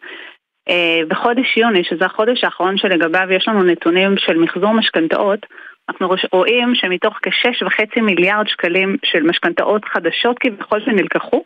[1.09, 5.47] בחודש יוני, שזה החודש האחרון שלגביו יש לנו נתונים של מחזור משכנתאות,
[5.89, 11.45] אנחנו רואים שמתוך כשש וחצי מיליארד שקלים של משכנתאות חדשות כביכול שנלקחו,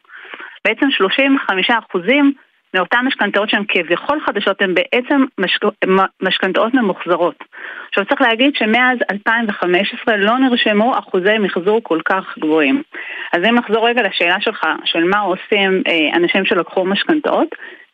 [0.65, 2.33] בעצם 35 אחוזים
[2.75, 5.25] מאותן משכנתאות שהן כביכול חדשות הן בעצם.
[6.23, 7.35] משכנתאות ממוחזרות.
[7.89, 12.83] עכשיו צריך להגיד שמאז 2015 לא נרשמו אחוזי מחזור כל כך גבוהים.
[13.33, 17.49] אז אם נחזור רגע לשאלה שלך, של מה עושים אה, אנשים שלקחו משכנתאות,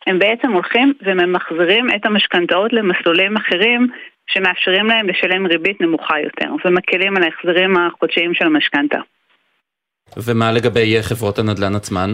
[0.07, 3.87] הם בעצם הולכים וממחזרים את המשכנתאות למסלולים אחרים
[4.27, 8.97] שמאפשרים להם לשלם ריבית נמוכה יותר ומקלים על ההחזרים החודשיים של המשכנתה.
[10.17, 12.09] ומה לגבי חברות הנדל"ן עצמן?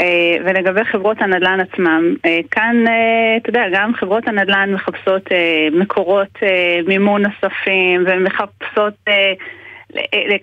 [0.00, 5.28] אה, ולגבי חברות הנדל"ן עצמם, אה, כאן, אה, אתה יודע, גם חברות הנדל"ן מחפשות
[5.72, 6.38] מקורות
[6.86, 8.94] מימון נוספים ומחפשות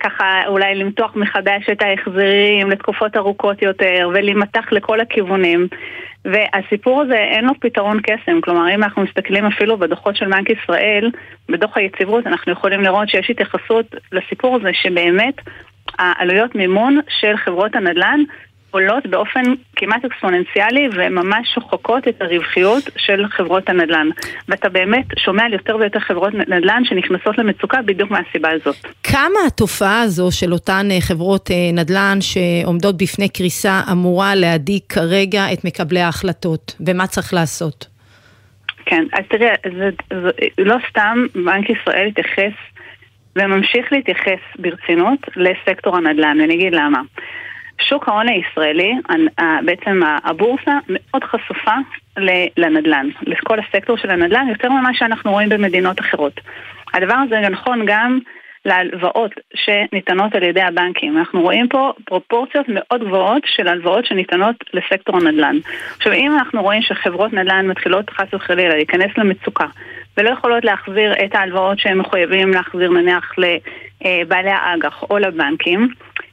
[0.00, 5.68] ככה אולי למתוח מחדש את ההחזרים לתקופות ארוכות יותר ולהימתח לכל הכיוונים.
[6.24, 11.10] והסיפור הזה אין לו פתרון קסם, כלומר אם אנחנו מסתכלים אפילו בדוחות של בנק ישראל,
[11.48, 15.34] בדוח היציבות אנחנו יכולים לראות שיש התייחסות לסיפור הזה שבאמת
[15.98, 18.20] העלויות מימון של חברות הנדל"ן
[18.70, 19.42] עולות באופן
[19.76, 24.08] כמעט אקספוננציאלי וממש שוחקות את הרווחיות של חברות הנדל"ן.
[24.48, 28.76] ואתה באמת שומע על יותר ויותר חברות נדל"ן שנכנסות למצוקה בדיוק מהסיבה הזאת.
[29.02, 35.52] כמה התופעה הזו של אותן אה, חברות אה, נדל"ן שעומדות בפני קריסה אמורה להדאיג כרגע
[35.52, 37.86] את מקבלי ההחלטות, ומה צריך לעשות?
[38.84, 42.56] כן, אז תראה, זה, זה, לא סתם בנק ישראל התייחס
[43.36, 47.00] וממשיך להתייחס ברצינות לסקטור הנדל"ן, ואני אגיד למה.
[47.80, 48.94] שוק ההון הישראלי,
[49.64, 51.74] בעצם הבורסה מאוד חשופה
[52.56, 56.40] לנדל"ן, לכל הסקטור של הנדל"ן, יותר ממה שאנחנו רואים במדינות אחרות.
[56.94, 58.18] הדבר הזה נכון גם
[58.64, 61.18] להלוואות שניתנות על ידי הבנקים.
[61.18, 65.56] אנחנו רואים פה פרופורציות מאוד גבוהות של הלוואות שניתנות לסקטור הנדל"ן.
[65.96, 69.66] עכשיו, אם אנחנו רואים שחברות נדל"ן מתחילות חס וחלילה להיכנס למצוקה
[70.16, 75.88] ולא יכולות להחזיר את ההלוואות שהם מחויבים להחזיר נניח לבעלי האג"ח או לבנקים,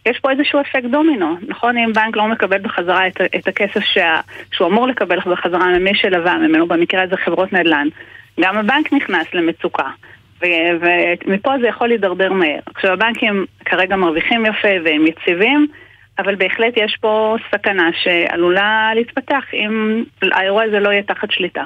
[0.05, 1.77] יש פה איזשהו אפקט דומינו, נכון?
[1.77, 4.19] אם בנק לא מקבל בחזרה את, את הכסף שה,
[4.51, 7.87] שהוא אמור לקבל בחזרה ממי שלווה ממנו, במקרה הזה חברות נדל"ן,
[8.39, 9.89] גם הבנק נכנס למצוקה.
[10.41, 12.59] ומפה זה יכול להידרדר מהר.
[12.65, 15.67] עכשיו הבנקים כרגע מרוויחים יפה והם יציבים,
[16.19, 21.63] אבל בהחלט יש פה סכנה שעלולה להתפתח אם האירוע הזה לא יהיה תחת שליטה.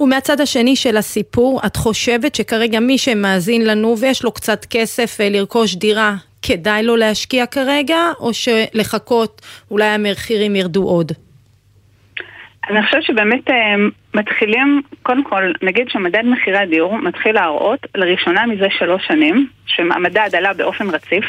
[0.00, 5.28] ומהצד השני של הסיפור, את חושבת שכרגע מי שמאזין לנו ויש לו קצת כסף אה,
[5.28, 6.14] לרכוש דירה,
[6.46, 11.12] כדאי לו להשקיע כרגע, או שלחכות אולי המחירים ירדו עוד?
[12.70, 13.74] אני חושבת שבאמת אה,
[14.14, 20.54] מתחילים, קודם כל, נגיד שמדד מחירי הדיור מתחיל להראות לראשונה מזה שלוש שנים, שהמדד עלה
[20.54, 21.24] באופן רציף.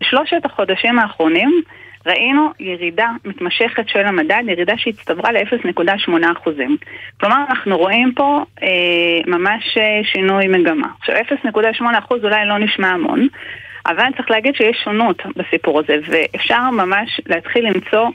[0.00, 1.62] בשלושת החודשים האחרונים
[2.06, 6.50] ראינו ירידה מתמשכת של המדד, ירידה שהצטברה ל-0.8%.
[7.20, 8.68] כלומר, אנחנו רואים פה אה,
[9.26, 10.88] ממש אה, שינוי מגמה.
[10.98, 13.28] עכשיו, 0.8% אולי לא נשמע המון,
[13.86, 18.08] אבל צריך להגיד שיש שונות בסיפור הזה, ואפשר ממש להתחיל למצוא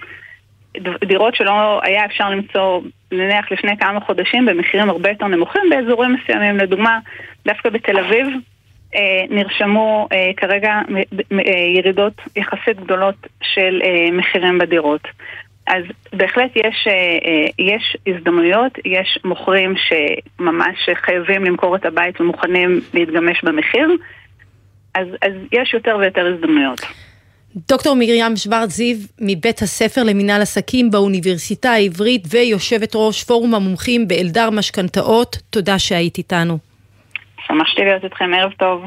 [1.05, 6.57] דירות שלא היה אפשר למצוא נניח לפני כמה חודשים במחירים הרבה יותר נמוכים באזורים מסוימים.
[6.57, 6.99] לדוגמה,
[7.45, 8.27] דווקא בתל אביב
[8.95, 15.01] אה, נרשמו אה, כרגע אה, ירידות יחסית גדולות של מחירים בדירות.
[15.67, 16.87] אז בהחלט יש,
[17.59, 23.89] יש הזדמנויות, יש מוכרים שממש חייבים למכור את הבית ומוכנים להתגמש במחיר,
[24.99, 26.81] אז, אז יש יותר ויותר הזדמנויות.
[27.69, 34.49] דוקטור מרים שוורץ זיו מבית הספר למינהל עסקים באוניברסיטה העברית ויושבת ראש פורום המומחים באלדר
[34.49, 36.57] משכנתאות, תודה שהיית איתנו.
[37.47, 38.83] שמחתי להיות איתכם, ערב טוב.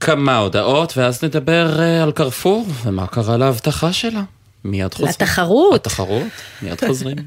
[0.00, 4.22] כמה הודעות ואז נדבר uh, על קרפור ומה קרה להבטחה שלה.
[4.64, 5.10] מיד חוזרים.
[5.10, 5.74] לתחרות.
[5.74, 6.22] לתחרות,
[6.62, 7.16] מיד חוזרים.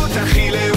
[0.13, 0.70] תכיל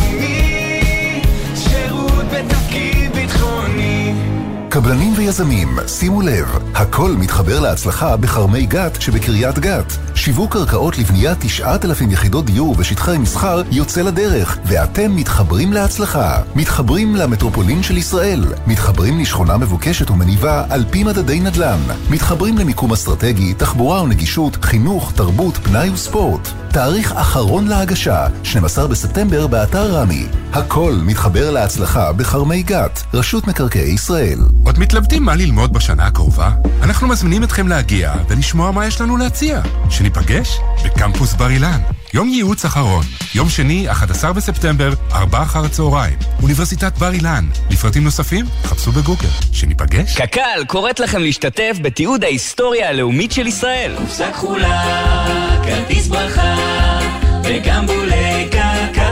[4.74, 9.92] קבלנים ויזמים, שימו לב, הכל מתחבר להצלחה בכרמי גת שבקריית גת.
[10.14, 16.42] שיווק קרקעות לבניית 9,000 יחידות דיור ושטחי מסחר יוצא לדרך, ואתם מתחברים להצלחה.
[16.56, 18.44] מתחברים למטרופולין של ישראל.
[18.66, 21.80] מתחברים לשכונה מבוקשת ומניבה על פי מדדי נדל"ן.
[22.10, 26.48] מתחברים למיקום אסטרטגי, תחבורה ונגישות, חינוך, תרבות, פנאי וספורט.
[26.72, 30.26] תאריך אחרון להגשה, 12 בספטמבר באתר רמי.
[30.52, 34.38] הכל מתחבר להצלחה בכרמי גת, רשות מקרקעי ישראל.
[34.64, 36.50] עוד מתלבטים מה ללמוד בשנה הקרובה?
[36.82, 39.60] אנחנו מזמינים אתכם להגיע ולשמוע מה יש לנו להציע.
[39.90, 41.80] שניפגש בקמפוס בר אילן.
[42.14, 46.18] יום ייעוץ אחרון, יום שני, 11 בספטמבר, 4 אחר הצהריים.
[46.42, 47.44] אוניברסיטת בר אילן.
[47.70, 49.28] לפרטים נוספים, חפשו בגוגל.
[49.52, 50.16] שניפגש.
[50.20, 53.94] קק"ל קוראת לכם להשתתף בתיעוד ההיסטוריה הלאומית של ישראל.
[53.98, 55.26] קופסה כחולה,
[55.64, 56.56] כרטיס ברכה,
[57.44, 59.03] וגם בולי קק"ל.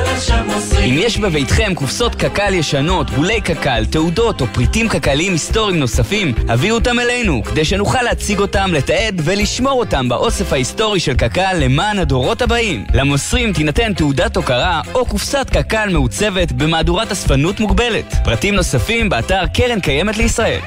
[0.84, 6.74] אם יש בביתכם קופסות קק"ל ישנות, בולי קק"ל, תעודות או פריטים קק"ליים היסטוריים נוספים, הביאו
[6.74, 12.42] אותם אלינו, כדי שנוכל להציג אותם, לתעד ולשמור אותם באוסף ההיסטורי של קק"ל למען הדורות
[12.42, 12.84] הבאים.
[12.94, 18.14] למוסרים תינתן תעודת הוקרה או קופסת קק"ל מעוצבת במהדורת אספנות מוגבלת.
[18.24, 20.60] פרטים נוספים באתר קרן קיימת לישראל.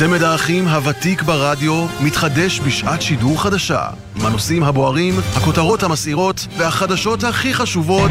[0.00, 3.86] צמד האחים הוותיק ברדיו מתחדש בשעת שידור חדשה.
[4.16, 8.10] עם הנושאים הבוערים, הכותרות המסעירות והחדשות הכי חשובות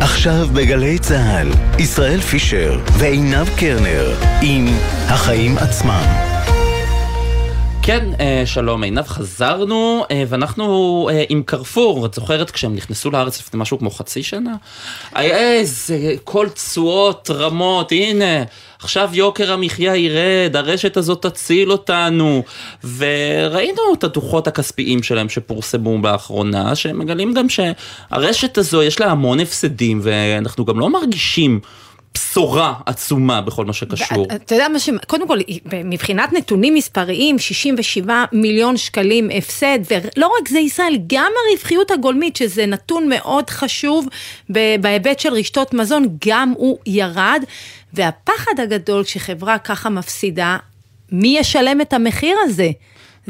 [0.00, 4.66] עכשיו בגלי צה"ל, ישראל פישר ועינב קרנר עם
[5.08, 6.29] החיים עצמם.
[7.90, 13.40] כן, אה, שלום עינב, חזרנו, אה, ואנחנו אה, עם קרפור, את זוכרת כשהם נכנסו לארץ
[13.40, 14.54] לפני משהו כמו חצי שנה?
[15.16, 18.44] איזה כל תשואות, רמות, הנה,
[18.82, 22.42] עכשיו יוקר המחיה ירד, הרשת הזאת תציל אותנו,
[22.96, 29.40] וראינו את הדוחות הכספיים שלהם שפורסמו באחרונה, שהם מגלים גם שהרשת הזו יש לה המון
[29.40, 31.60] הפסדים, ואנחנו גם לא מרגישים
[32.14, 34.26] בשורה עצומה בכל מה שקשור.
[34.34, 34.90] אתה יודע מה ש...
[35.06, 35.38] קודם כל,
[35.84, 42.66] מבחינת נתונים מספריים, 67 מיליון שקלים הפסד, ולא רק זה ישראל, גם הרווחיות הגולמית, שזה
[42.66, 44.06] נתון מאוד חשוב
[44.80, 47.44] בהיבט של רשתות מזון, גם הוא ירד.
[47.92, 50.56] והפחד הגדול כשחברה ככה מפסידה,
[51.12, 52.70] מי ישלם את המחיר הזה?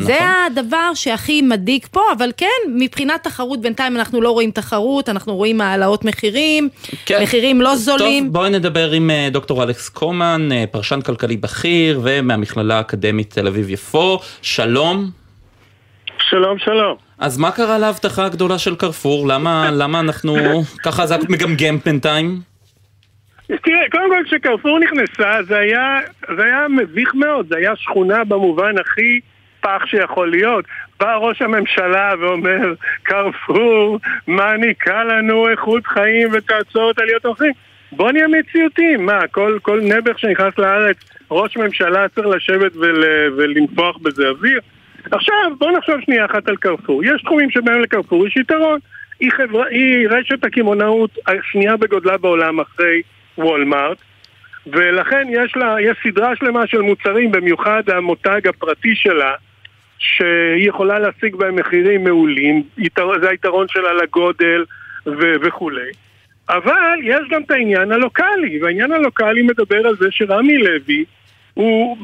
[0.01, 0.13] נכון.
[0.13, 2.47] זה הדבר שהכי מדאיג פה, אבל כן,
[2.79, 6.69] מבחינת תחרות בינתיים אנחנו לא רואים תחרות, אנחנו רואים העלאות מחירים,
[7.07, 7.23] כן.
[7.23, 8.25] מחירים לא זולים.
[8.25, 13.47] טוב, בואי נדבר עם אה, דוקטור אלכס קומן, אה, פרשן כלכלי בכיר ומהמכללה האקדמית תל
[13.47, 15.11] אביב-יפו, שלום.
[16.31, 16.97] שלום, שלום.
[17.19, 19.29] אז מה קרה להבטחה הגדולה של קרפור?
[19.29, 20.37] למה, למה אנחנו
[20.85, 22.41] ככה זה מגמגם בינתיים?
[23.47, 25.99] תראה, קודם כל כשקרפור נכנסה זה היה,
[26.37, 29.21] זה היה מביך מאוד, זה היה שכונה במובן הכי
[29.61, 30.65] פח שיכול להיות.
[31.01, 37.53] בא ראש הממשלה ואומר, קרפור מעניקה לנו איכות חיים ותעצור את עליות המחירים.
[37.93, 40.97] בוא נהיה מציאותיים, מה, כל, כל נעבך שנכנס לארץ,
[41.31, 43.05] ראש ממשלה צריך לשבת ול,
[43.37, 44.61] ולנפוח בזה אוויר?
[45.11, 47.05] עכשיו, בוא נחשוב שנייה אחת על קרפור.
[47.05, 48.79] יש תחומים שבהם לקרפור יש יתרון.
[49.21, 53.03] היא, חברה, היא רשת הקמעונאות השנייה בגודלה בעולם אחרי
[53.39, 53.99] וולמארט,
[54.67, 59.35] ולכן יש לה, יש סדרה שלמה של מוצרים, במיוחד המותג הפרטי שלה,
[60.01, 62.63] שהיא יכולה להשיג בהם מחירים מעולים,
[63.21, 64.65] זה היתרון שלה לגודל
[65.07, 65.91] ו- וכולי.
[66.49, 71.05] אבל יש גם את העניין הלוקאלי, והעניין הלוקאלי מדבר על זה שרמי לוי
[71.55, 71.97] הוא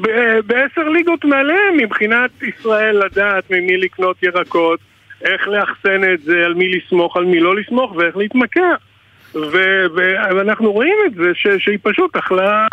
[0.46, 4.80] בעשר ליגות מעליהם מבחינת ישראל לדעת ממי לקנות ירקות,
[5.24, 8.76] איך לאחסן את זה, על מי לסמוך, על מי לא לסמוך ואיך להתמקח.
[10.30, 12.66] ואנחנו רואים את זה ש- שהיא פשוט אכלה...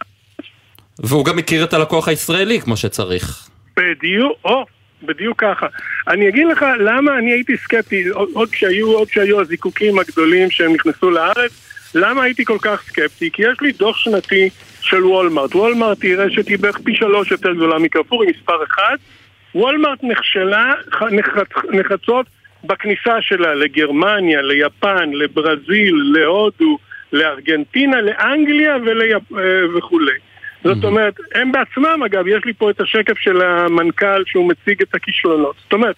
[0.99, 3.49] והוא גם מכיר את הלקוח הישראלי כמו שצריך.
[3.77, 4.65] בדיוק, או,
[5.05, 5.67] בדיוק ככה.
[6.07, 11.09] אני אגיד לך למה אני הייתי סקפטי, עוד כשהיו, עוד כשהיו הזיקוקים הגדולים שהם נכנסו
[11.09, 11.51] לארץ,
[11.95, 13.29] למה הייתי כל כך סקפטי?
[13.31, 14.49] כי יש לי דוח שנתי
[14.81, 15.55] של וולמארט.
[15.55, 18.95] וולמארט היא רשת, היא בערך פי שלוש יותר גדולה מקרפור, היא מספר אחד.
[19.55, 20.73] וולמארט נכשלה
[21.11, 21.65] נחצ...
[21.71, 22.25] נחצות
[22.63, 26.77] בכניסה שלה לגרמניה, ליפן, לברזיל, להודו,
[27.13, 29.23] לארגנטינה, לאנגליה וליפ...
[29.77, 30.17] וכולי.
[30.63, 34.95] זאת אומרת, הם בעצמם, אגב, יש לי פה את השקף של המנכ"ל שהוא מציג את
[34.95, 35.55] הכישלונות.
[35.63, 35.95] זאת אומרת,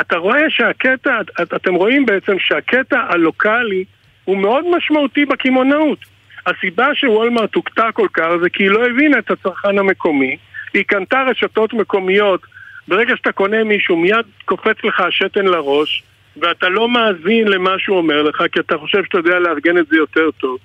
[0.00, 3.84] אתה רואה שהקטע, את, אתם רואים בעצם שהקטע הלוקאלי
[4.24, 5.98] הוא מאוד משמעותי בקמעונאות.
[6.46, 10.36] הסיבה שוולמרט הוקטע כל כך זה כי היא לא הבינה את הצרכן המקומי,
[10.74, 12.40] היא קנתה רשתות מקומיות,
[12.88, 16.02] ברגע שאתה קונה מישהו מיד קופץ לך השתן לראש
[16.36, 19.96] ואתה לא מאזין למה שהוא אומר לך כי אתה חושב שאתה יודע לארגן את זה
[19.96, 20.58] יותר טוב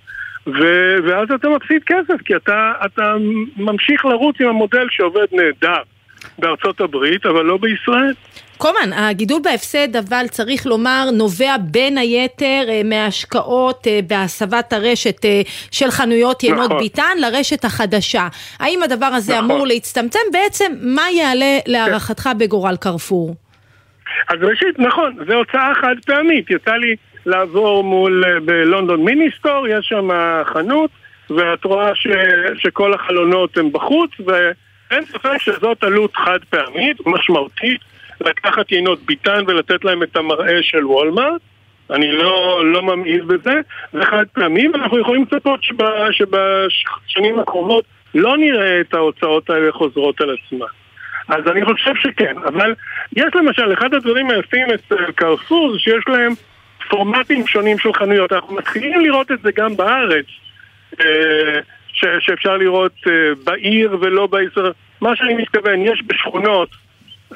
[0.61, 3.13] ו- ואז אתה מפסיד כסף, כי אתה, אתה
[3.57, 5.81] ממשיך לרוץ עם המודל שעובד נהדר
[6.39, 8.13] בארצות הברית, אבל לא בישראל.
[8.57, 15.41] קומן, הגידול בהפסד, אבל צריך לומר, נובע בין היתר אה, מהשקעות אה, בהסבת הרשת אה,
[15.71, 16.77] של חנויות יינות נכון.
[16.77, 18.27] ביטן לרשת החדשה.
[18.59, 19.51] האם הדבר הזה נכון.
[19.51, 20.19] אמור להצטמצם?
[20.33, 23.35] בעצם, מה יעלה להערכתך בגורל קרפור?
[24.29, 26.51] אז ראשית, נכון, זו הוצאה חד פעמית.
[26.51, 26.95] יצא לי
[27.29, 30.09] לעבור מול, בלונדון מיניסטור, יש שם
[30.45, 30.91] חנות,
[31.29, 32.07] ואת רואה ש,
[32.57, 37.81] שכל החלונות הם בחוץ, ואין ספק שזאת עלות חד פעמית, משמעותית.
[38.21, 41.41] לקחת יינות ביטן ולתת להם את המראה של וולמארט.
[41.89, 43.61] אני לא, לא ממעיז בזה,
[43.93, 45.59] זה חד פעמי, ואנחנו יכולים לצפות
[46.11, 50.65] שבשנים הקרובות לא נראה את ההוצאות האלה חוזרות על עצמן.
[51.27, 52.73] אז אני חושב שכן, אבל
[53.15, 56.33] יש למשל, אחד הדברים היפים אצל קרפור זה שיש להם
[56.89, 58.33] פורמטים שונים של חנויות.
[58.33, 60.25] אנחנו מתחילים לראות את זה גם בארץ,
[60.99, 61.59] אה,
[61.93, 63.11] ש- שאפשר לראות אה,
[63.43, 64.51] בעיר ולא בעיר.
[65.01, 66.69] מה שאני מתכוון, יש בשכונות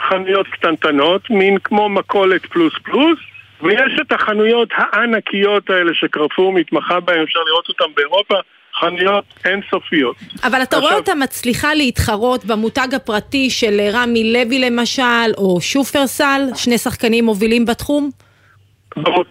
[0.09, 3.19] חנויות קטנטנות, מין כמו מכולת פלוס פלוס,
[3.61, 8.35] ויש את החנויות הענקיות האלה שקרפור מתמחה בהן, אפשר לראות אותן באירופה,
[8.79, 10.15] חנויות אינסופיות.
[10.43, 10.81] אבל אתה עכשיו...
[10.81, 17.65] רואה אותה מצליחה להתחרות במותג הפרטי של רמי לוי למשל, או שופרסל, שני שחקנים מובילים
[17.65, 18.09] בתחום?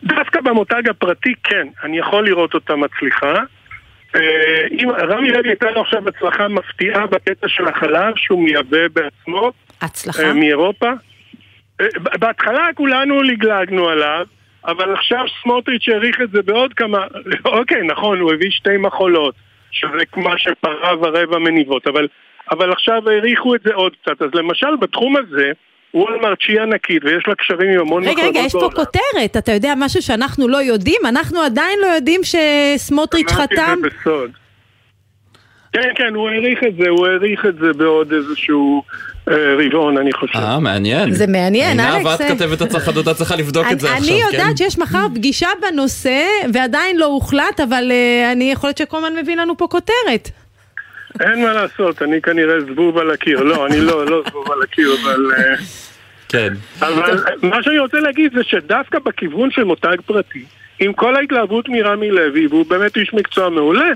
[0.05, 3.35] דווקא במותג הפרטי כן, אני יכול לראות אותה מצליחה.
[4.17, 9.53] אה, אם רמי לוי הייתה לו עכשיו הצלחה מפתיעה בקטע של החלב שהוא מייבא בעצמו,
[9.81, 10.23] הצלחה.
[10.23, 10.91] אה, מאירופה.
[11.81, 14.27] אה, בהתחלה כולנו לגלגנו עליו,
[14.65, 17.07] אבל עכשיו סמוטריץ' העריך את זה בעוד כמה...
[17.45, 19.35] אוקיי, נכון, הוא הביא שתי מחולות,
[19.71, 22.09] שזה כמו שפרה ורבע מניבות, אבל,
[22.51, 24.23] אבל עכשיו העריכו את זה עוד קצת.
[24.23, 25.53] אז למשל בתחום הזה,
[25.95, 28.75] וולמרט שהיא ענקית ויש לה קשרים עם המון רגע, רגע, יש פה בעולם.
[28.75, 31.01] כותרת, אתה יודע משהו שאנחנו לא יודעים?
[31.09, 33.75] אנחנו עדיין לא יודעים שסמוטריץ' אמרתי חתם?
[33.87, 34.31] את זה בסוד.
[35.73, 38.83] כן, כן, הוא העריך את זה, הוא העריך את זה בעוד איזשהו
[39.29, 39.35] אה,
[39.67, 40.39] רבעון, אני חושב.
[40.39, 41.13] אה, מעניין.
[41.13, 44.15] זה מעניין, עינב, אלכס, את אה, כתבת הצרכנות, את צריכה לבדוק את זה אני- עכשיו,
[44.17, 44.37] אני כן?
[44.39, 46.23] יודעת שיש מחר פגישה בנושא,
[46.53, 50.31] ועדיין לא הוחלט, אבל אה, אני יכול להיות שקומן מביא לנו פה כותרת.
[51.23, 53.43] אין מה לעשות, אני כנראה זבוב על הקיר.
[53.43, 55.33] לא, אני לא, לא זבוב על הקיר, אבל...
[55.37, 55.55] אה,
[56.29, 56.53] כן.
[56.81, 60.45] אבל מה שאני רוצה להגיד זה שדווקא בכיוון של מותג פרטי,
[60.81, 63.91] עם כל ההתלהבות מרמי לוי, והוא באמת איש מקצוע מעולה,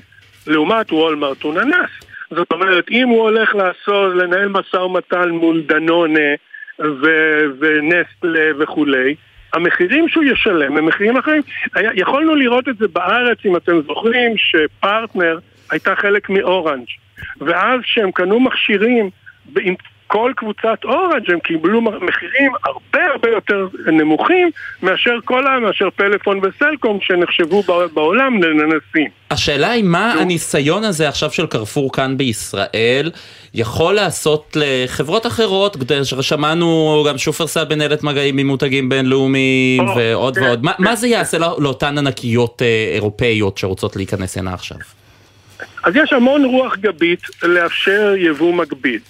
[0.46, 1.90] לעומת וולמרט הוא ננס.
[2.30, 6.34] זאת אומרת, אם הוא הולך לעשות, לנהל משא ומתן מול דנונה
[6.80, 9.14] ו- ונסטלה וכולי,
[9.52, 11.42] המחירים שהוא ישלם הם מחירים אחרים.
[11.74, 15.38] היה, יכולנו לראות את זה בארץ, אם אתם זוכרים, שפרטנר
[15.70, 16.86] הייתה חלק מאורנג',
[17.40, 19.10] ואז כשהם קנו מכשירים
[19.60, 19.74] עם
[20.08, 24.50] כל קבוצת אורנג' הם קיבלו מחירים הרבה הרבה יותר נמוכים
[24.82, 25.60] מאשר כל ה...
[25.60, 27.62] מאשר פלאפון וסלקום שנחשבו
[27.94, 29.10] בעולם לננסים.
[29.30, 33.10] השאלה היא מה הניסיון הזה עכשיו של קרפור כאן בישראל
[33.54, 40.34] יכול לעשות לחברות אחרות, כדי ששמענו גם שופרסל מנהלת מגעים עם מותגים בינלאומיים או, ועוד
[40.38, 44.78] כן, ועוד, מה- מה זה יעשה לא- לאותן ענקיות אה, אירופאיות שרוצות להיכנס הנה עכשיו?
[45.84, 49.00] אז יש המון רוח גבית לאפשר יבוא מקביל.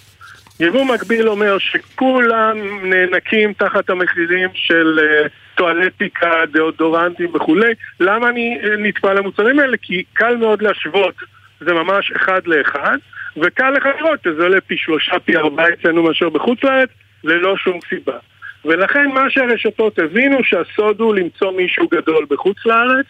[0.59, 2.57] יבוא מקביל אומר שכולם
[2.89, 7.73] נאנקים תחת המחירים של אה, טואלטיקה, דאודורנטים וכולי.
[7.99, 9.77] למה אני אה, נתפע למוצרים האלה?
[9.81, 11.15] כי קל מאוד להשוות,
[11.59, 12.97] זה ממש אחד לאחד,
[13.37, 16.89] וקל לך לראות שזה עולה פי שלושה, פי ארבעה אצלנו מאשר בחוץ לארץ,
[17.23, 18.17] ללא שום סיבה.
[18.65, 23.05] ולכן מה שהרשתות הבינו שהסוד הוא למצוא מישהו גדול בחוץ לארץ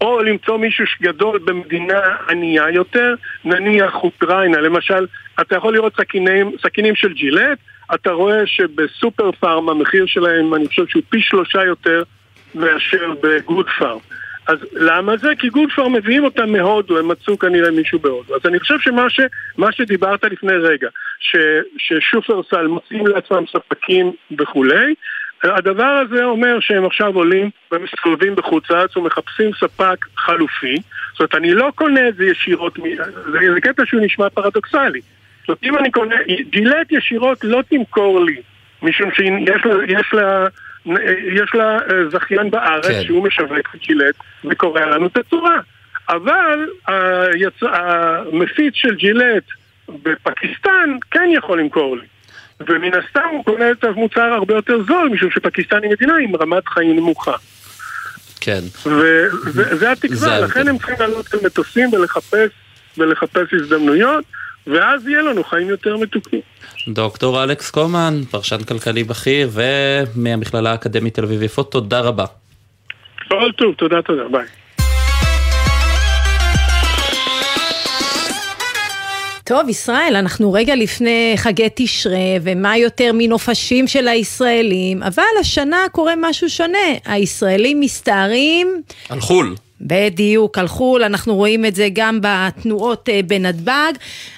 [0.00, 5.06] או למצוא מישהו גדול במדינה ענייה יותר, נניח אוקראינה, למשל,
[5.40, 7.58] אתה יכול לראות סכינים, סכינים של ג'ילט,
[7.94, 12.02] אתה רואה שבסופר פארם המחיר שלהם, אני חושב שהוא פי שלושה יותר
[12.54, 13.98] מאשר בגוד פארם.
[14.46, 15.28] אז למה זה?
[15.38, 18.34] כי גוד פארם מביאים אותם מהודו, הם מצאו כנראה מישהו בהודו.
[18.34, 19.20] אז אני חושב שמה ש,
[19.70, 20.88] שדיברת לפני רגע,
[21.20, 21.36] ש,
[21.78, 24.94] ששופרסל מוצאים לעצמם ספקים וכולי,
[25.44, 30.76] הדבר הזה אומר שהם עכשיו עולים ומסתובבים בחוץ לארץ ומחפשים ספק חלופי.
[31.12, 32.78] זאת אומרת, אני לא קונה את זה ישירות,
[33.32, 35.00] זה, זה קטע שהוא נשמע פרדוקסלי.
[35.40, 36.16] זאת אומרת, אם אני קונה,
[36.50, 38.36] ג'ילט ישירות לא תמכור לי,
[38.82, 40.46] משום שיש לה, יש לה,
[41.32, 43.02] יש לה אה, זכיין בארץ כן.
[43.02, 44.14] שהוא משווק ג'ילט
[44.44, 45.60] וקורא לנו את הצורה.
[46.08, 47.62] אבל היצ...
[47.62, 49.44] המפיץ של ג'ילט
[49.88, 52.06] בפקיסטן כן יכול למכור לי.
[52.60, 56.68] ומן הסתם הוא קונה את המוצר הרבה יותר זול, משום שפקיסטן היא מדינה עם רמת
[56.68, 57.34] חיים נמוכה.
[58.40, 58.60] כן.
[58.86, 60.40] וזה זה התקווה.
[60.40, 62.50] לכן הם צריכים לעלות על מטוסים ולחפש,
[62.98, 64.24] ולחפש הזדמנויות,
[64.66, 66.40] ואז יהיה לנו חיים יותר מתוקים.
[66.88, 72.24] דוקטור אלכס קומן, פרשן כלכלי בכיר ומהמכללה האקדמית תל אביב יפו, תודה רבה.
[73.28, 74.46] כל טוב, תודה תודה, ביי.
[79.46, 86.14] טוב, ישראל, אנחנו רגע לפני חגי תשרה, ומה יותר מנופשים של הישראלים, אבל השנה קורה
[86.20, 86.78] משהו שונה.
[87.04, 89.54] הישראלים מסתערים, על חו"ל.
[89.80, 93.92] בדיוק, על חו"ל, אנחנו רואים את זה גם בתנועות אה, בנתב"ג,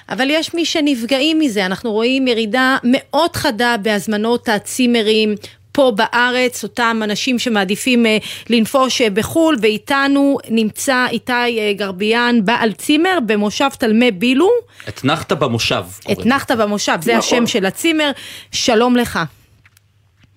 [0.09, 5.35] אבל יש מי שנפגעים מזה, אנחנו רואים ירידה מאוד חדה בהזמנות הצימרים.
[5.79, 8.17] פה בארץ, אותם אנשים שמעדיפים אה,
[8.49, 14.49] לנפוש אה, בחו"ל, ואיתנו נמצא איתי אה, גרביאן, בעל צימר במושב תלמי בילו.
[14.89, 15.83] אתנחת במושב.
[16.11, 17.19] אתנחת במושב, זה נכון.
[17.19, 18.11] השם של הצימר,
[18.51, 19.19] שלום לך.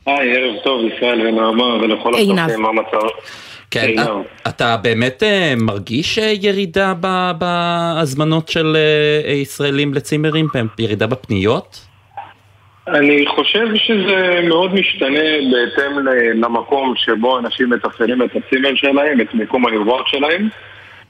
[0.07, 2.15] היי, ערב טוב, ישראל ונעמה ולכל.
[2.15, 3.07] הצופים, מה המצב?
[3.71, 3.95] כן,
[4.49, 5.23] אתה באמת
[5.57, 6.95] מרגיש ירידה
[7.39, 8.77] בהזמנות של
[9.43, 11.92] ישראלים לצימרים, ירידה בפניות?
[12.89, 15.21] אני חושב שזה מאוד משתנה
[15.53, 15.99] בהתאם
[16.35, 20.49] למקום שבו אנשים מתפעלים את הצימר שלהם, את מיקום הניווט שלהם.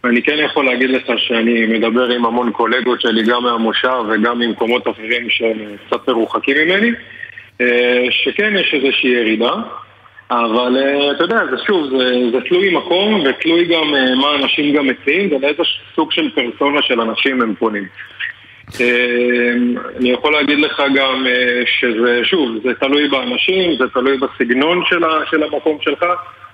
[0.04, 4.88] ואני כן יכול להגיד לך שאני מדבר עם המון קולגות שלי, גם מהמושב וגם ממקומות
[4.88, 6.90] אחרים שהם קצת מרוחקים ממני,
[7.60, 9.52] אה, שכן יש איזושהי ירידה.
[10.30, 14.74] אבל אה, אתה יודע, זה שוב, זה, זה תלוי מקום ותלוי גם אה, מה אנשים
[14.74, 15.62] גם מציעים ולאיזה
[15.94, 17.86] סוג של פרסונה של אנשים הם פונים.
[18.80, 19.52] אה,
[20.00, 25.00] אני יכול להגיד לך גם אה, שזה, שוב, זה תלוי באנשים, זה תלוי בסגנון של,
[25.30, 26.04] של המקום שלך,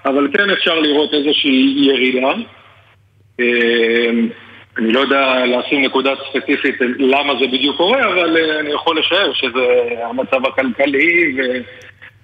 [0.04, 2.32] אבל כן אפשר לראות איזושהי ירידה.
[3.40, 4.10] אה,
[4.78, 9.32] אני לא יודע לשים נקודה ספציפית למה זה בדיוק קורה, אבל אה, אני יכול לשער
[9.32, 9.66] שזה
[10.10, 11.42] המצב הכלכלי ו...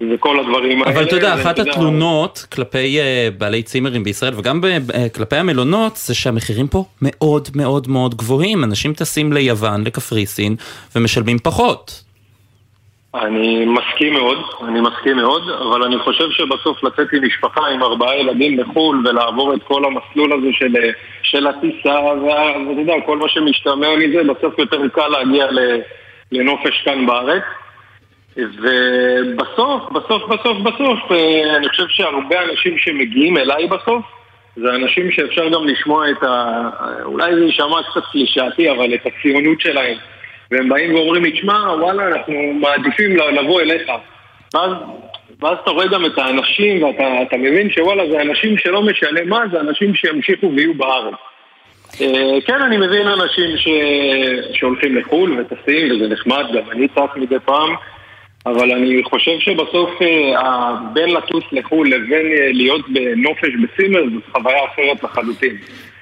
[0.01, 0.95] וכל הדברים האלה.
[0.95, 6.15] אבל אתה יודע, אחת התלונות כלפי אה, בעלי צימרים בישראל וגם אה, כלפי המלונות זה
[6.15, 8.65] שהמחירים פה מאוד מאוד מאוד גבוהים.
[8.65, 10.57] אנשים טסים ליוון, לקפריסין,
[10.97, 12.05] ומשלמים פחות.
[13.15, 14.39] אני מסכים מאוד,
[14.69, 19.55] אני מסכים מאוד, אבל אני חושב שבסוף לצאת עם משפחה עם ארבעה ילדים לחו"ל ולעבור
[19.55, 20.75] את כל המסלול הזה של,
[21.23, 25.47] של הטיסה ואתה יודע, כל מה שמשתמע מזה, בסוף יותר קל להגיע
[26.33, 27.43] לנופש כאן בארץ.
[28.37, 34.05] ובסוף, בסוף, בסוף, בסוף, אה, אני חושב שהרבה אנשים שמגיעים אליי בסוף,
[34.57, 36.71] זה אנשים שאפשר גם לשמוע את ה...
[37.05, 39.97] אולי זה יישמע קצת קלישאתי, אבל את הציונות שלהם.
[40.51, 43.89] והם באים ואומרים לי, תשמע, וואלה, אנחנו מעדיפים לבוא אליך.
[44.55, 44.71] ואז,
[45.43, 49.41] ואז אתה רואה גם את האנשים, ואתה אתה מבין שוואלה, זה אנשים שלא משנה מה,
[49.53, 51.15] זה אנשים שימשיכו ויהיו בארץ.
[52.01, 53.69] אה, כן, אני מבין אנשים ש...
[54.53, 57.75] שהולכים לחו"ל וטסים, וזה נחמד, גם אני טס מדי פעם.
[58.47, 64.65] אבל אני חושב שבסוף אה, בין לטוס לחו"ל לבין אה, להיות בנופש בצימר זאת חוויה
[64.65, 65.57] אחרת לחלוטין.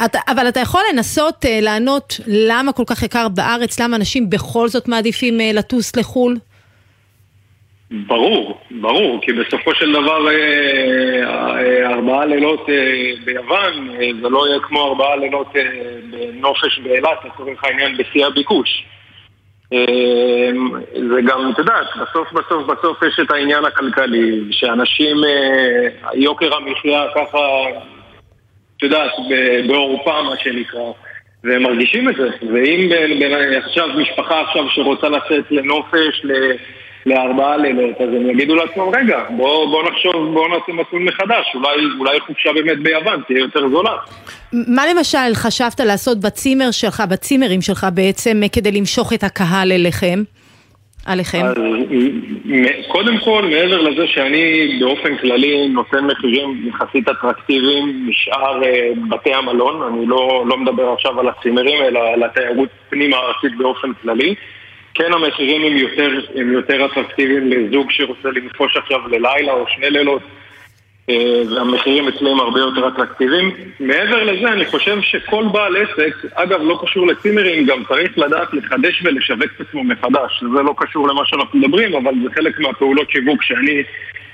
[0.04, 4.68] אתה, אבל אתה יכול לנסות uh, לענות למה כל כך יקר בארץ, למה אנשים בכל
[4.68, 6.36] זאת מעדיפים לטוס לחו"ל?
[8.06, 10.34] ברור, ברור, כי בסופו של דבר אה,
[11.24, 15.62] אה, ארבעה לילות אה, ביוון אה, זה לא יהיה כמו ארבעה לילות אה,
[16.10, 18.84] בנופש באילת, לצורך העניין בשיא הביקוש.
[19.72, 20.50] אה,
[21.10, 27.04] זה גם, את יודעת, בסוף בסוף בסוף יש את העניין הכלכלי, שאנשים, אה, יוקר המחיה
[27.14, 27.38] ככה,
[28.76, 29.10] את יודעת,
[29.66, 30.90] בעורפה מה שנקרא,
[31.44, 32.28] והם מרגישים את זה.
[32.52, 32.90] ואם
[33.56, 36.24] עכשיו משפחה עכשיו שרוצה לצאת לנופש,
[37.06, 41.76] לארבעה לילות, אז הם יגידו לעצמם, רגע, בוא, בוא נחשוב, בוא נעשה מסלול מחדש, אולי,
[41.98, 43.96] אולי חופשה באמת ביוון תהיה יותר זולה.
[44.52, 50.22] מה למשל חשבת לעשות בצימר שלך, בצימרים שלך בעצם, כדי למשוך את הקהל אליכם?
[51.06, 51.42] עליכם?
[51.44, 51.54] אז
[52.88, 59.82] קודם כל, מעבר לזה שאני באופן כללי נותן מחירים יחסית אטרקטיביים משאר אה, בתי המלון,
[59.92, 64.34] אני לא, לא מדבר עכשיו על הצימרים, אלא על התיירות פנים הארצית באופן כללי.
[64.94, 70.22] כן המחירים הם יותר, הם יותר אטרקטיביים לזוג שרוצה לנפוש עכשיו ללילה או שני לילות
[71.10, 73.50] אה, והמחירים אצלם הרבה יותר אטרקטיביים.
[73.80, 79.02] מעבר לזה, אני חושב שכל בעל עסק, אגב, לא קשור לצימרים, גם צריך לדעת לחדש
[79.04, 80.44] ולשווק את עצמו מחדש.
[80.56, 83.82] זה לא קשור למה שאנחנו מדברים, אבל זה חלק מהפעולות שיווק שאני,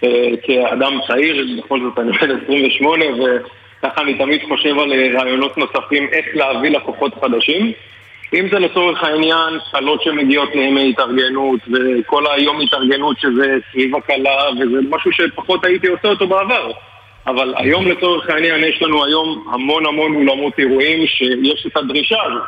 [0.05, 5.59] אה, כאדם צעיר, בכל זאת אני בן 28, וככה אני תמיד חושב על אה, רעיונות
[5.59, 7.73] נוספים איך להביא לקוחות חדשים.
[8.35, 14.79] אם זה לצורך העניין קלות שמגיעות לימי התארגנות וכל היום התארגנות שזה סביב הקלה וזה
[14.91, 16.73] משהו שפחות הייתי עושה אותו בעבר.
[17.27, 22.43] אבל היום לצורך העניין יש לנו היום המון המון אולמות אירועים שיש את הדרישה הזאת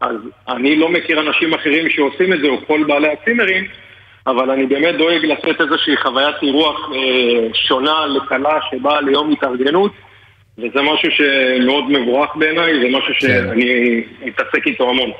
[0.00, 0.16] אז
[0.48, 3.64] אני לא מכיר אנשים אחרים שעושים את זה או כל בעלי הצימרים
[4.26, 9.92] אבל אני באמת דואג לתת איזושהי חוויית אירוח אה, שונה לקלה שבאה ליום התארגנות
[10.58, 15.10] וזה משהו שמאוד מבורך בעיניי, זה משהו שאני מתעסק איתו המון.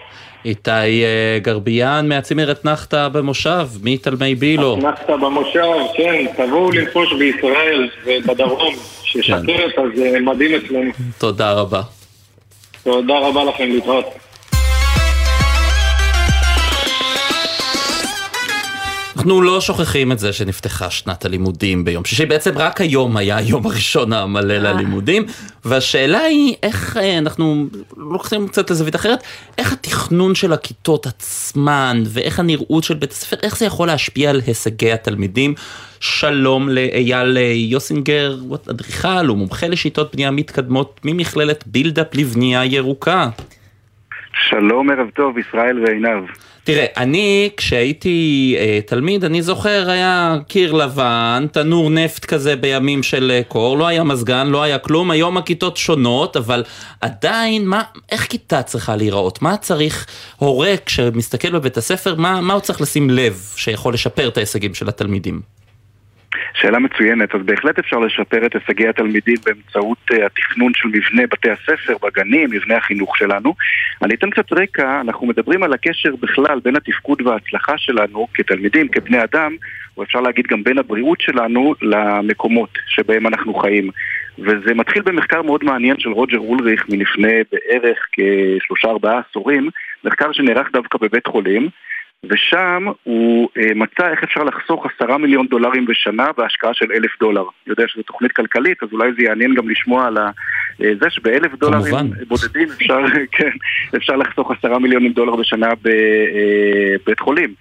[0.44, 0.70] איתי
[1.04, 4.78] אה, גרביאן מהצימר אתנחתא במושב, מתלמי בילו.
[4.78, 10.90] אתנחתא במושב, כן, תבואו לנפוש בישראל ובדרום, ששקרת אז אה, מדהים אצלנו.
[11.18, 11.82] תודה רבה.
[12.82, 14.06] תודה רבה לכם, להתראות.
[19.22, 23.66] אנחנו לא שוכחים את זה שנפתחה שנת הלימודים ביום שישי, בעצם רק היום היה היום
[23.66, 25.22] הראשון המלא ללימודים,
[25.64, 27.66] והשאלה היא איך אה, אנחנו
[27.96, 29.22] לוקחים קצת לזווית אחרת,
[29.58, 34.40] איך התכנון של הכיתות עצמן ואיך הנראות של בית הספר, איך זה יכול להשפיע על
[34.46, 35.54] הישגי התלמידים.
[36.00, 38.36] שלום לאייל אה, יוסינגר,
[38.70, 43.28] אדריכל, הוא מומחה לשיטות בנייה מתקדמות ממכללת בילדאפ לבנייה ירוקה.
[44.50, 46.24] שלום, ערב טוב, ישראל ועינב.
[46.64, 53.30] תראה, אני כשהייתי אה, תלמיד, אני זוכר, היה קיר לבן, תנור נפט כזה בימים של
[53.34, 56.64] אה, קור, לא היה מזגן, לא היה כלום, היום הכיתות שונות, אבל
[57.00, 59.42] עדיין, מה, איך כיתה צריכה להיראות?
[59.42, 60.06] מה צריך
[60.36, 64.88] הורה כשמסתכל בבית הספר, מה, מה הוא צריך לשים לב שיכול לשפר את ההישגים של
[64.88, 65.61] התלמידים?
[66.54, 71.50] שאלה מצוינת, אז בהחלט אפשר לשפר את הישגי התלמידים באמצעות uh, התכנון של מבנה בתי
[71.50, 73.54] הספר, בגנים, מבנה החינוך שלנו.
[74.02, 79.24] אני אתן קצת רקע, אנחנו מדברים על הקשר בכלל בין התפקוד וההצלחה שלנו כתלמידים, כבני
[79.24, 79.56] אדם,
[79.96, 83.90] או אפשר להגיד גם בין הבריאות שלנו למקומות שבהם אנחנו חיים.
[84.38, 89.68] וזה מתחיל במחקר מאוד מעניין של רוג'ר אולריך מלפני בערך כשלושה ארבעה עשורים,
[90.04, 91.68] מחקר שנערך דווקא בבית חולים.
[92.30, 97.40] ושם הוא אה, מצא איך אפשר לחסוך עשרה מיליון דולרים בשנה בהשקעה של אלף דולר.
[97.40, 100.30] אני יודע שזו תוכנית כלכלית, אז אולי זה יעניין גם לשמוע על ה,
[100.82, 102.24] אה, זה שבאלף דולרים כמובן.
[102.28, 102.98] בודדים אפשר,
[103.36, 103.50] כן,
[103.96, 107.54] אפשר לחסוך עשרה מיליונים דולר בשנה בבית חולים.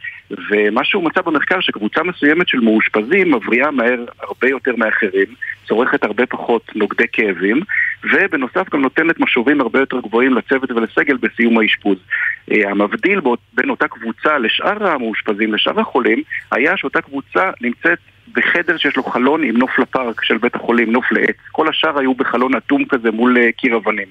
[0.51, 5.25] ומה שהוא מצא במחקר שקבוצה מסוימת של מאושפזים מבריאה מהר הרבה יותר מאחרים,
[5.67, 7.59] צורכת הרבה פחות נוגדי כאבים,
[8.03, 11.97] ובנוסף גם נותנת משובים הרבה יותר גבוהים לצוות ולסגל בסיום האשפוז.
[12.51, 13.19] אה, המבדיל
[13.53, 17.99] בין אותה קבוצה לשאר המאושפזים, לשאר החולים, היה שאותה קבוצה נמצאת
[18.35, 21.35] בחדר שיש לו חלון עם נוף לפארק של בית החולים, נוף לעץ.
[21.51, 24.07] כל השאר היו בחלון אטום כזה מול אה, קיר אבנים.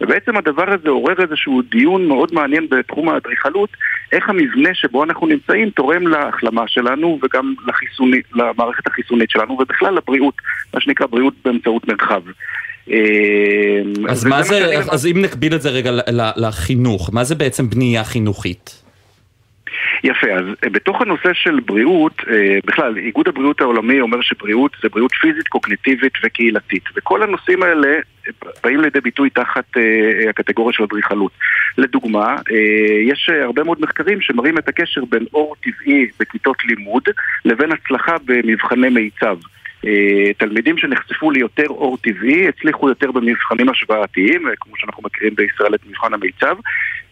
[0.00, 3.68] ובעצם הדבר הזה עורר איזשהו דיון מאוד מעניין בתחום האדריכלות,
[4.12, 10.34] איך המבנה שבו אנחנו נמצאים תורם להחלמה שלנו וגם לחיסוני, למערכת החיסונית שלנו ובכלל לבריאות,
[10.74, 12.22] מה שנקרא בריאות באמצעות מרחב.
[12.90, 15.90] אה, אז מה זה, אז אם נקביל את זה רגע
[16.36, 18.83] לחינוך, מה זה בעצם בנייה חינוכית?
[20.04, 24.88] יפה, אז אה, בתוך הנושא של בריאות, אה, בכלל, איגוד הבריאות העולמי אומר שבריאות זה
[24.88, 26.82] בריאות פיזית, קוגניטיבית וקהילתית.
[26.96, 28.32] וכל הנושאים האלה אה,
[28.64, 29.64] באים לידי ביטוי תחת
[30.28, 31.32] הקטגוריה של אדריכלות.
[31.78, 32.36] לדוגמה,
[33.08, 37.02] יש הרבה מאוד מחקרים שמראים את הקשר בין אור טבעי בכיתות לימוד
[37.44, 39.38] לבין הצלחה במבחני מיצב.
[39.86, 45.74] אה, תלמידים שנחשפו ליותר אור טבעי הצליחו יותר במבחנים השוואתיים, אה, כמו שאנחנו מכירים בישראל
[45.74, 46.56] את מבחן המיצב,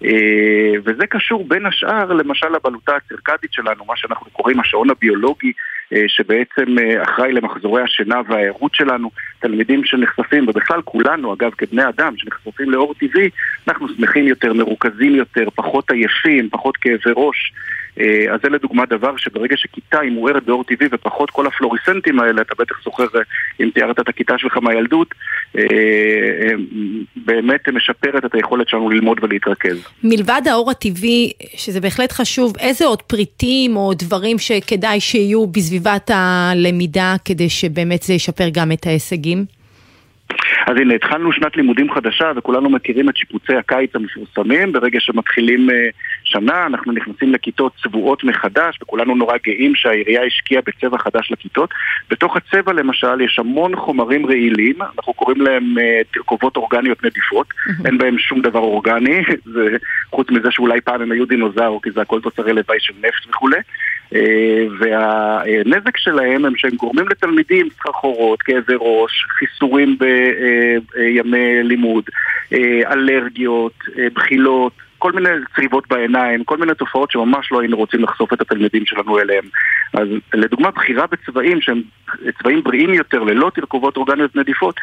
[0.04, 5.52] אה, וזה קשור בין השאר למשל לבלוטה הצירקדית שלנו, מה שאנחנו קוראים השעון הביולוגי,
[6.06, 9.10] שבעצם אחראי למחזורי השינה והערות שלנו.
[9.40, 13.30] תלמידים שנחשפים, ובכלל כולנו אגב כבני אדם שנחשפים לאור טבעי,
[13.68, 17.52] אנחנו שמחים יותר, מרוכזים יותר, פחות עייפים, פחות כאבי ראש.
[18.00, 22.42] אה, אז זה לדוגמה דבר שברגע שכיתה היא מוארת באור טבעי ופחות כל הפלוריסנטים האלה,
[22.42, 23.20] אתה בטח זוכר אה,
[23.60, 25.14] אם תיארת את הכיתה שלך מהילדות,
[25.58, 25.62] אה,
[27.16, 29.88] באמת משפרת את היכולת שלנו ללמוד ולהתרכז.
[30.04, 37.14] מלבד האור הטבעי, שזה בהחלט חשוב, איזה עוד פריטים או דברים שכדאי שיהיו בסביבת הלמידה
[37.24, 39.61] כדי שבאמת זה ישפר גם את ההישגים?
[40.66, 44.72] אז הנה, התחלנו שנת לימודים חדשה וכולנו מכירים את שיפוצי הקיץ המפורסמים.
[44.72, 45.88] ברגע שמתחילים אה,
[46.24, 51.70] שנה, אנחנו נכנסים לכיתות צבועות מחדש, וכולנו נורא גאים שהעירייה השקיעה בצבע חדש לכיתות.
[52.10, 57.46] בתוך הצבע למשל יש המון חומרים רעילים, אנחנו קוראים להם אה, תרכובות אורגניות נדיפות,
[57.84, 59.22] אין בהם שום דבר אורגני,
[59.54, 59.76] זה,
[60.10, 63.58] חוץ מזה שאולי פעם הם היו דינוזאור, כי זה הכל תוצרי לוואי של נפט וכולי.
[64.14, 72.04] אה, והנזק שלהם הם שהם גורמים לתלמידים סחרחורות, כאבי ראש, חיסורים בימי לימוד,
[72.52, 74.72] אה, אלרגיות, אה, בחילות,
[75.02, 79.18] כל מיני צריבות בעיניים, כל מיני תופעות שממש לא היינו רוצים לחשוף את התלמידים שלנו
[79.18, 79.44] אליהם.
[79.92, 81.82] אז לדוגמה, בחירה בצבעים שהם
[82.42, 84.74] צבעים בריאים יותר, ללא תרכובות אורגניות נדיפות,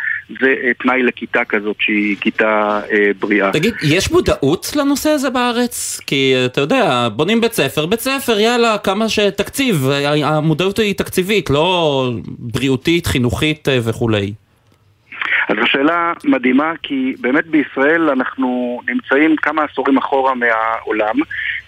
[0.41, 3.51] זה אה, תנאי לכיתה כזאת שהיא כיתה אה, בריאה.
[3.51, 6.01] תגיד, יש מודעות לנושא הזה בארץ?
[6.07, 9.89] כי אתה יודע, בונים בית ספר, בית ספר, יאללה, כמה שתקציב,
[10.23, 14.33] המודעות היא תקציבית, לא בריאותית, חינוכית אה, וכולי.
[15.59, 21.15] אז זו שאלה מדהימה, כי באמת בישראל אנחנו נמצאים כמה עשורים אחורה מהעולם.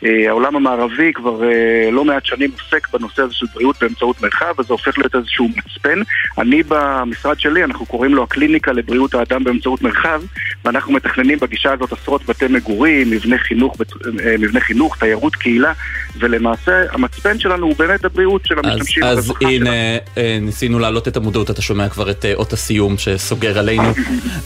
[0.06, 4.54] אה, העולם המערבי כבר אה, לא מעט שנים עוסק בנושא הזה של בריאות באמצעות מרחב,
[4.60, 6.00] וזה הופך להיות איזשהו מצפן.
[6.38, 10.22] אני במשרד שלי, אנחנו קוראים לו הקליניקה לבריאות האדם באמצעות מרחב,
[10.66, 13.78] ואנחנו מתכננים בגישה הזאת עשרות בתי מגורים, מבני חינוך,
[14.26, 15.74] אה, מבני חינוך תיירות קהילה,
[16.20, 19.04] ולמעשה המצפן שלנו הוא באמת הבריאות של אז, המשתמשים.
[19.04, 19.70] אז הרווחה הנה,
[20.16, 20.46] שלנו.
[20.46, 23.81] ניסינו להעלות את המודעות, אתה שומע כבר את אות הסיום שסוגר עלינו.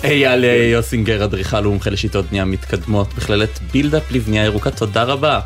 [0.04, 5.40] אייל אה, יוסינגר, אדריכל ומומחה לשיטות בנייה מתקדמות, מכללת בילדאפ לבנייה ירוקה, תודה רבה.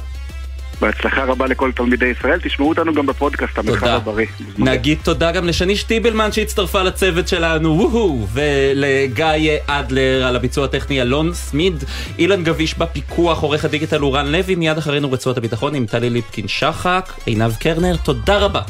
[0.81, 3.87] בהצלחה רבה לכל תלמידי ישראל, תשמעו אותנו גם בפודקאסט, המרחב.
[3.87, 4.25] הבריא.
[4.57, 11.33] נגיד תודה גם לשני שטיבלמן שהצטרפה לצוות שלנו, וואו, ולגיא אדלר על הביצוע הטכני אלון
[11.33, 11.83] סמיד,
[12.19, 17.13] אילן גביש בפיקוח, עורך הדיגיטל אורן לוי, מיד אחרינו רצועת הביטחון עם טלי ליפקין שחק,
[17.25, 18.61] עינב קרנר, תודה רבה.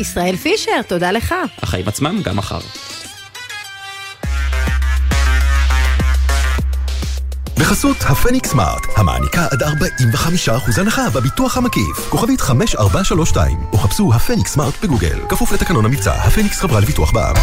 [0.00, 1.34] ישראל פישר, תודה לך.
[1.62, 2.60] החיים עצמם גם מחר.
[7.58, 12.08] בחסות הפניקס סמארט, המעניקה עד 45% הנחה בביטוח המקיף.
[12.08, 15.20] כוכבית 5432, או חפשו הפניקס סמארט בגוגל.
[15.28, 17.34] כפוף לתקנון המבצע, הפניקס חברה לביטוח בע"מ.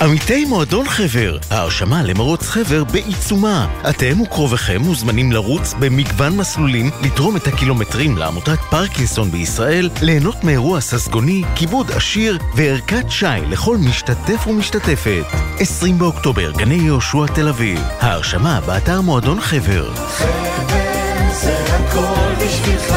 [0.00, 3.66] עמיתי מועדון חבר, ההרשמה למרוץ חבר בעיצומה.
[3.90, 11.42] אתם וקרוביכם מוזמנים לרוץ במגוון מסלולים, לתרום את הקילומטרים לעמותת פרקינסון בישראל, ליהנות מאירוע ססגוני,
[11.54, 15.24] כיבוד עשיר וערכת שי לכל משתתף ומשתתפת.
[15.58, 17.80] 20 באוקטובר, גני יהושע תל אביב.
[18.00, 19.94] ההרשמה באתר מועדון חבר.
[21.32, 22.94] זה הכל בשבילך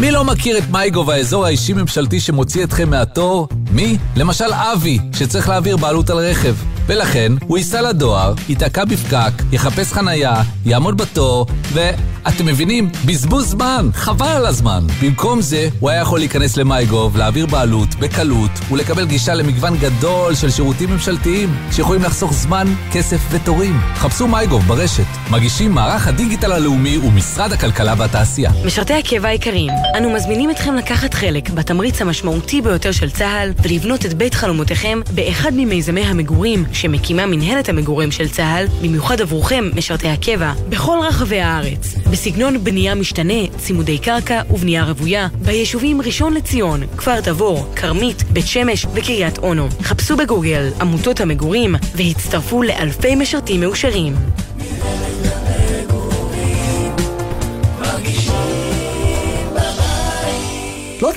[0.00, 3.48] מי לא מכיר את מייגו והאזור האישי-ממשלתי שמוציא אתכם מהתור?
[3.72, 3.96] מי?
[4.16, 6.54] למשל אבי, שצריך להעביר בעלות על רכב.
[6.86, 11.90] ולכן, הוא ייסע לדואר, ייתקע בפקק, יחפש חנייה, יעמוד בתור, ו...
[12.28, 12.90] אתם מבינים?
[13.06, 14.86] בזבוז זמן, חבל על הזמן.
[15.02, 20.50] במקום זה, הוא היה יכול להיכנס למייגוב, להעביר בעלות, בקלות, ולקבל גישה למגוון גדול של
[20.50, 23.80] שירותים ממשלתיים, שיכולים לחסוך זמן, כסף ותורים.
[23.94, 25.04] חפשו מייגוב ברשת.
[25.30, 28.50] מגישים מערך הדיגיטל הלאומי ומשרד הכלכלה והתעשייה.
[28.64, 34.14] משרתי הקבע היקרים, אנו מזמינים אתכם לקחת חלק בתמריץ המשמעותי ביותר של צה"ל ולבנות את
[34.14, 40.98] בית חלומותיכם באחד ממיזמי המגורים שמקימה מנהלת המגורים של צה"ל, במיוחד עבורכם, משרתי הקבע, בכל
[41.08, 41.94] רחבי הארץ.
[42.10, 48.86] בסגנון בנייה משתנה, צימודי קרקע ובנייה רוויה, ביישובים ראשון לציון, כפר תבור, כרמית, בית שמש
[48.94, 49.68] וקריית אונו.
[49.82, 54.14] חפשו בגוגל עמותות המגורים והצטרפו לאלפי משרתים מאושרים.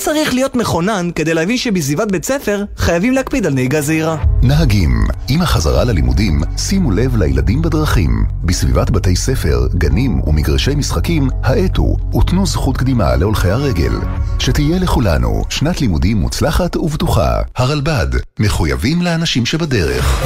[0.03, 4.17] צריך להיות מכונן כדי להבין שבסביבת בית ספר חייבים להקפיד על נהיגה זהירה.
[4.41, 8.25] נהגים, עם החזרה ללימודים, שימו לב לילדים בדרכים.
[8.43, 13.93] בסביבת בתי ספר, גנים ומגרשי משחקים, האטו ותנו זכות קדימה להולכי הרגל.
[14.39, 17.41] שתהיה לכולנו שנת לימודים מוצלחת ובטוחה.
[17.55, 18.07] הרלב"ד,
[18.39, 20.23] מחויבים לאנשים שבדרך.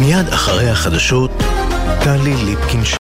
[0.00, 1.30] מיד אחרי החדשות,
[2.04, 2.84] טלי ליפקין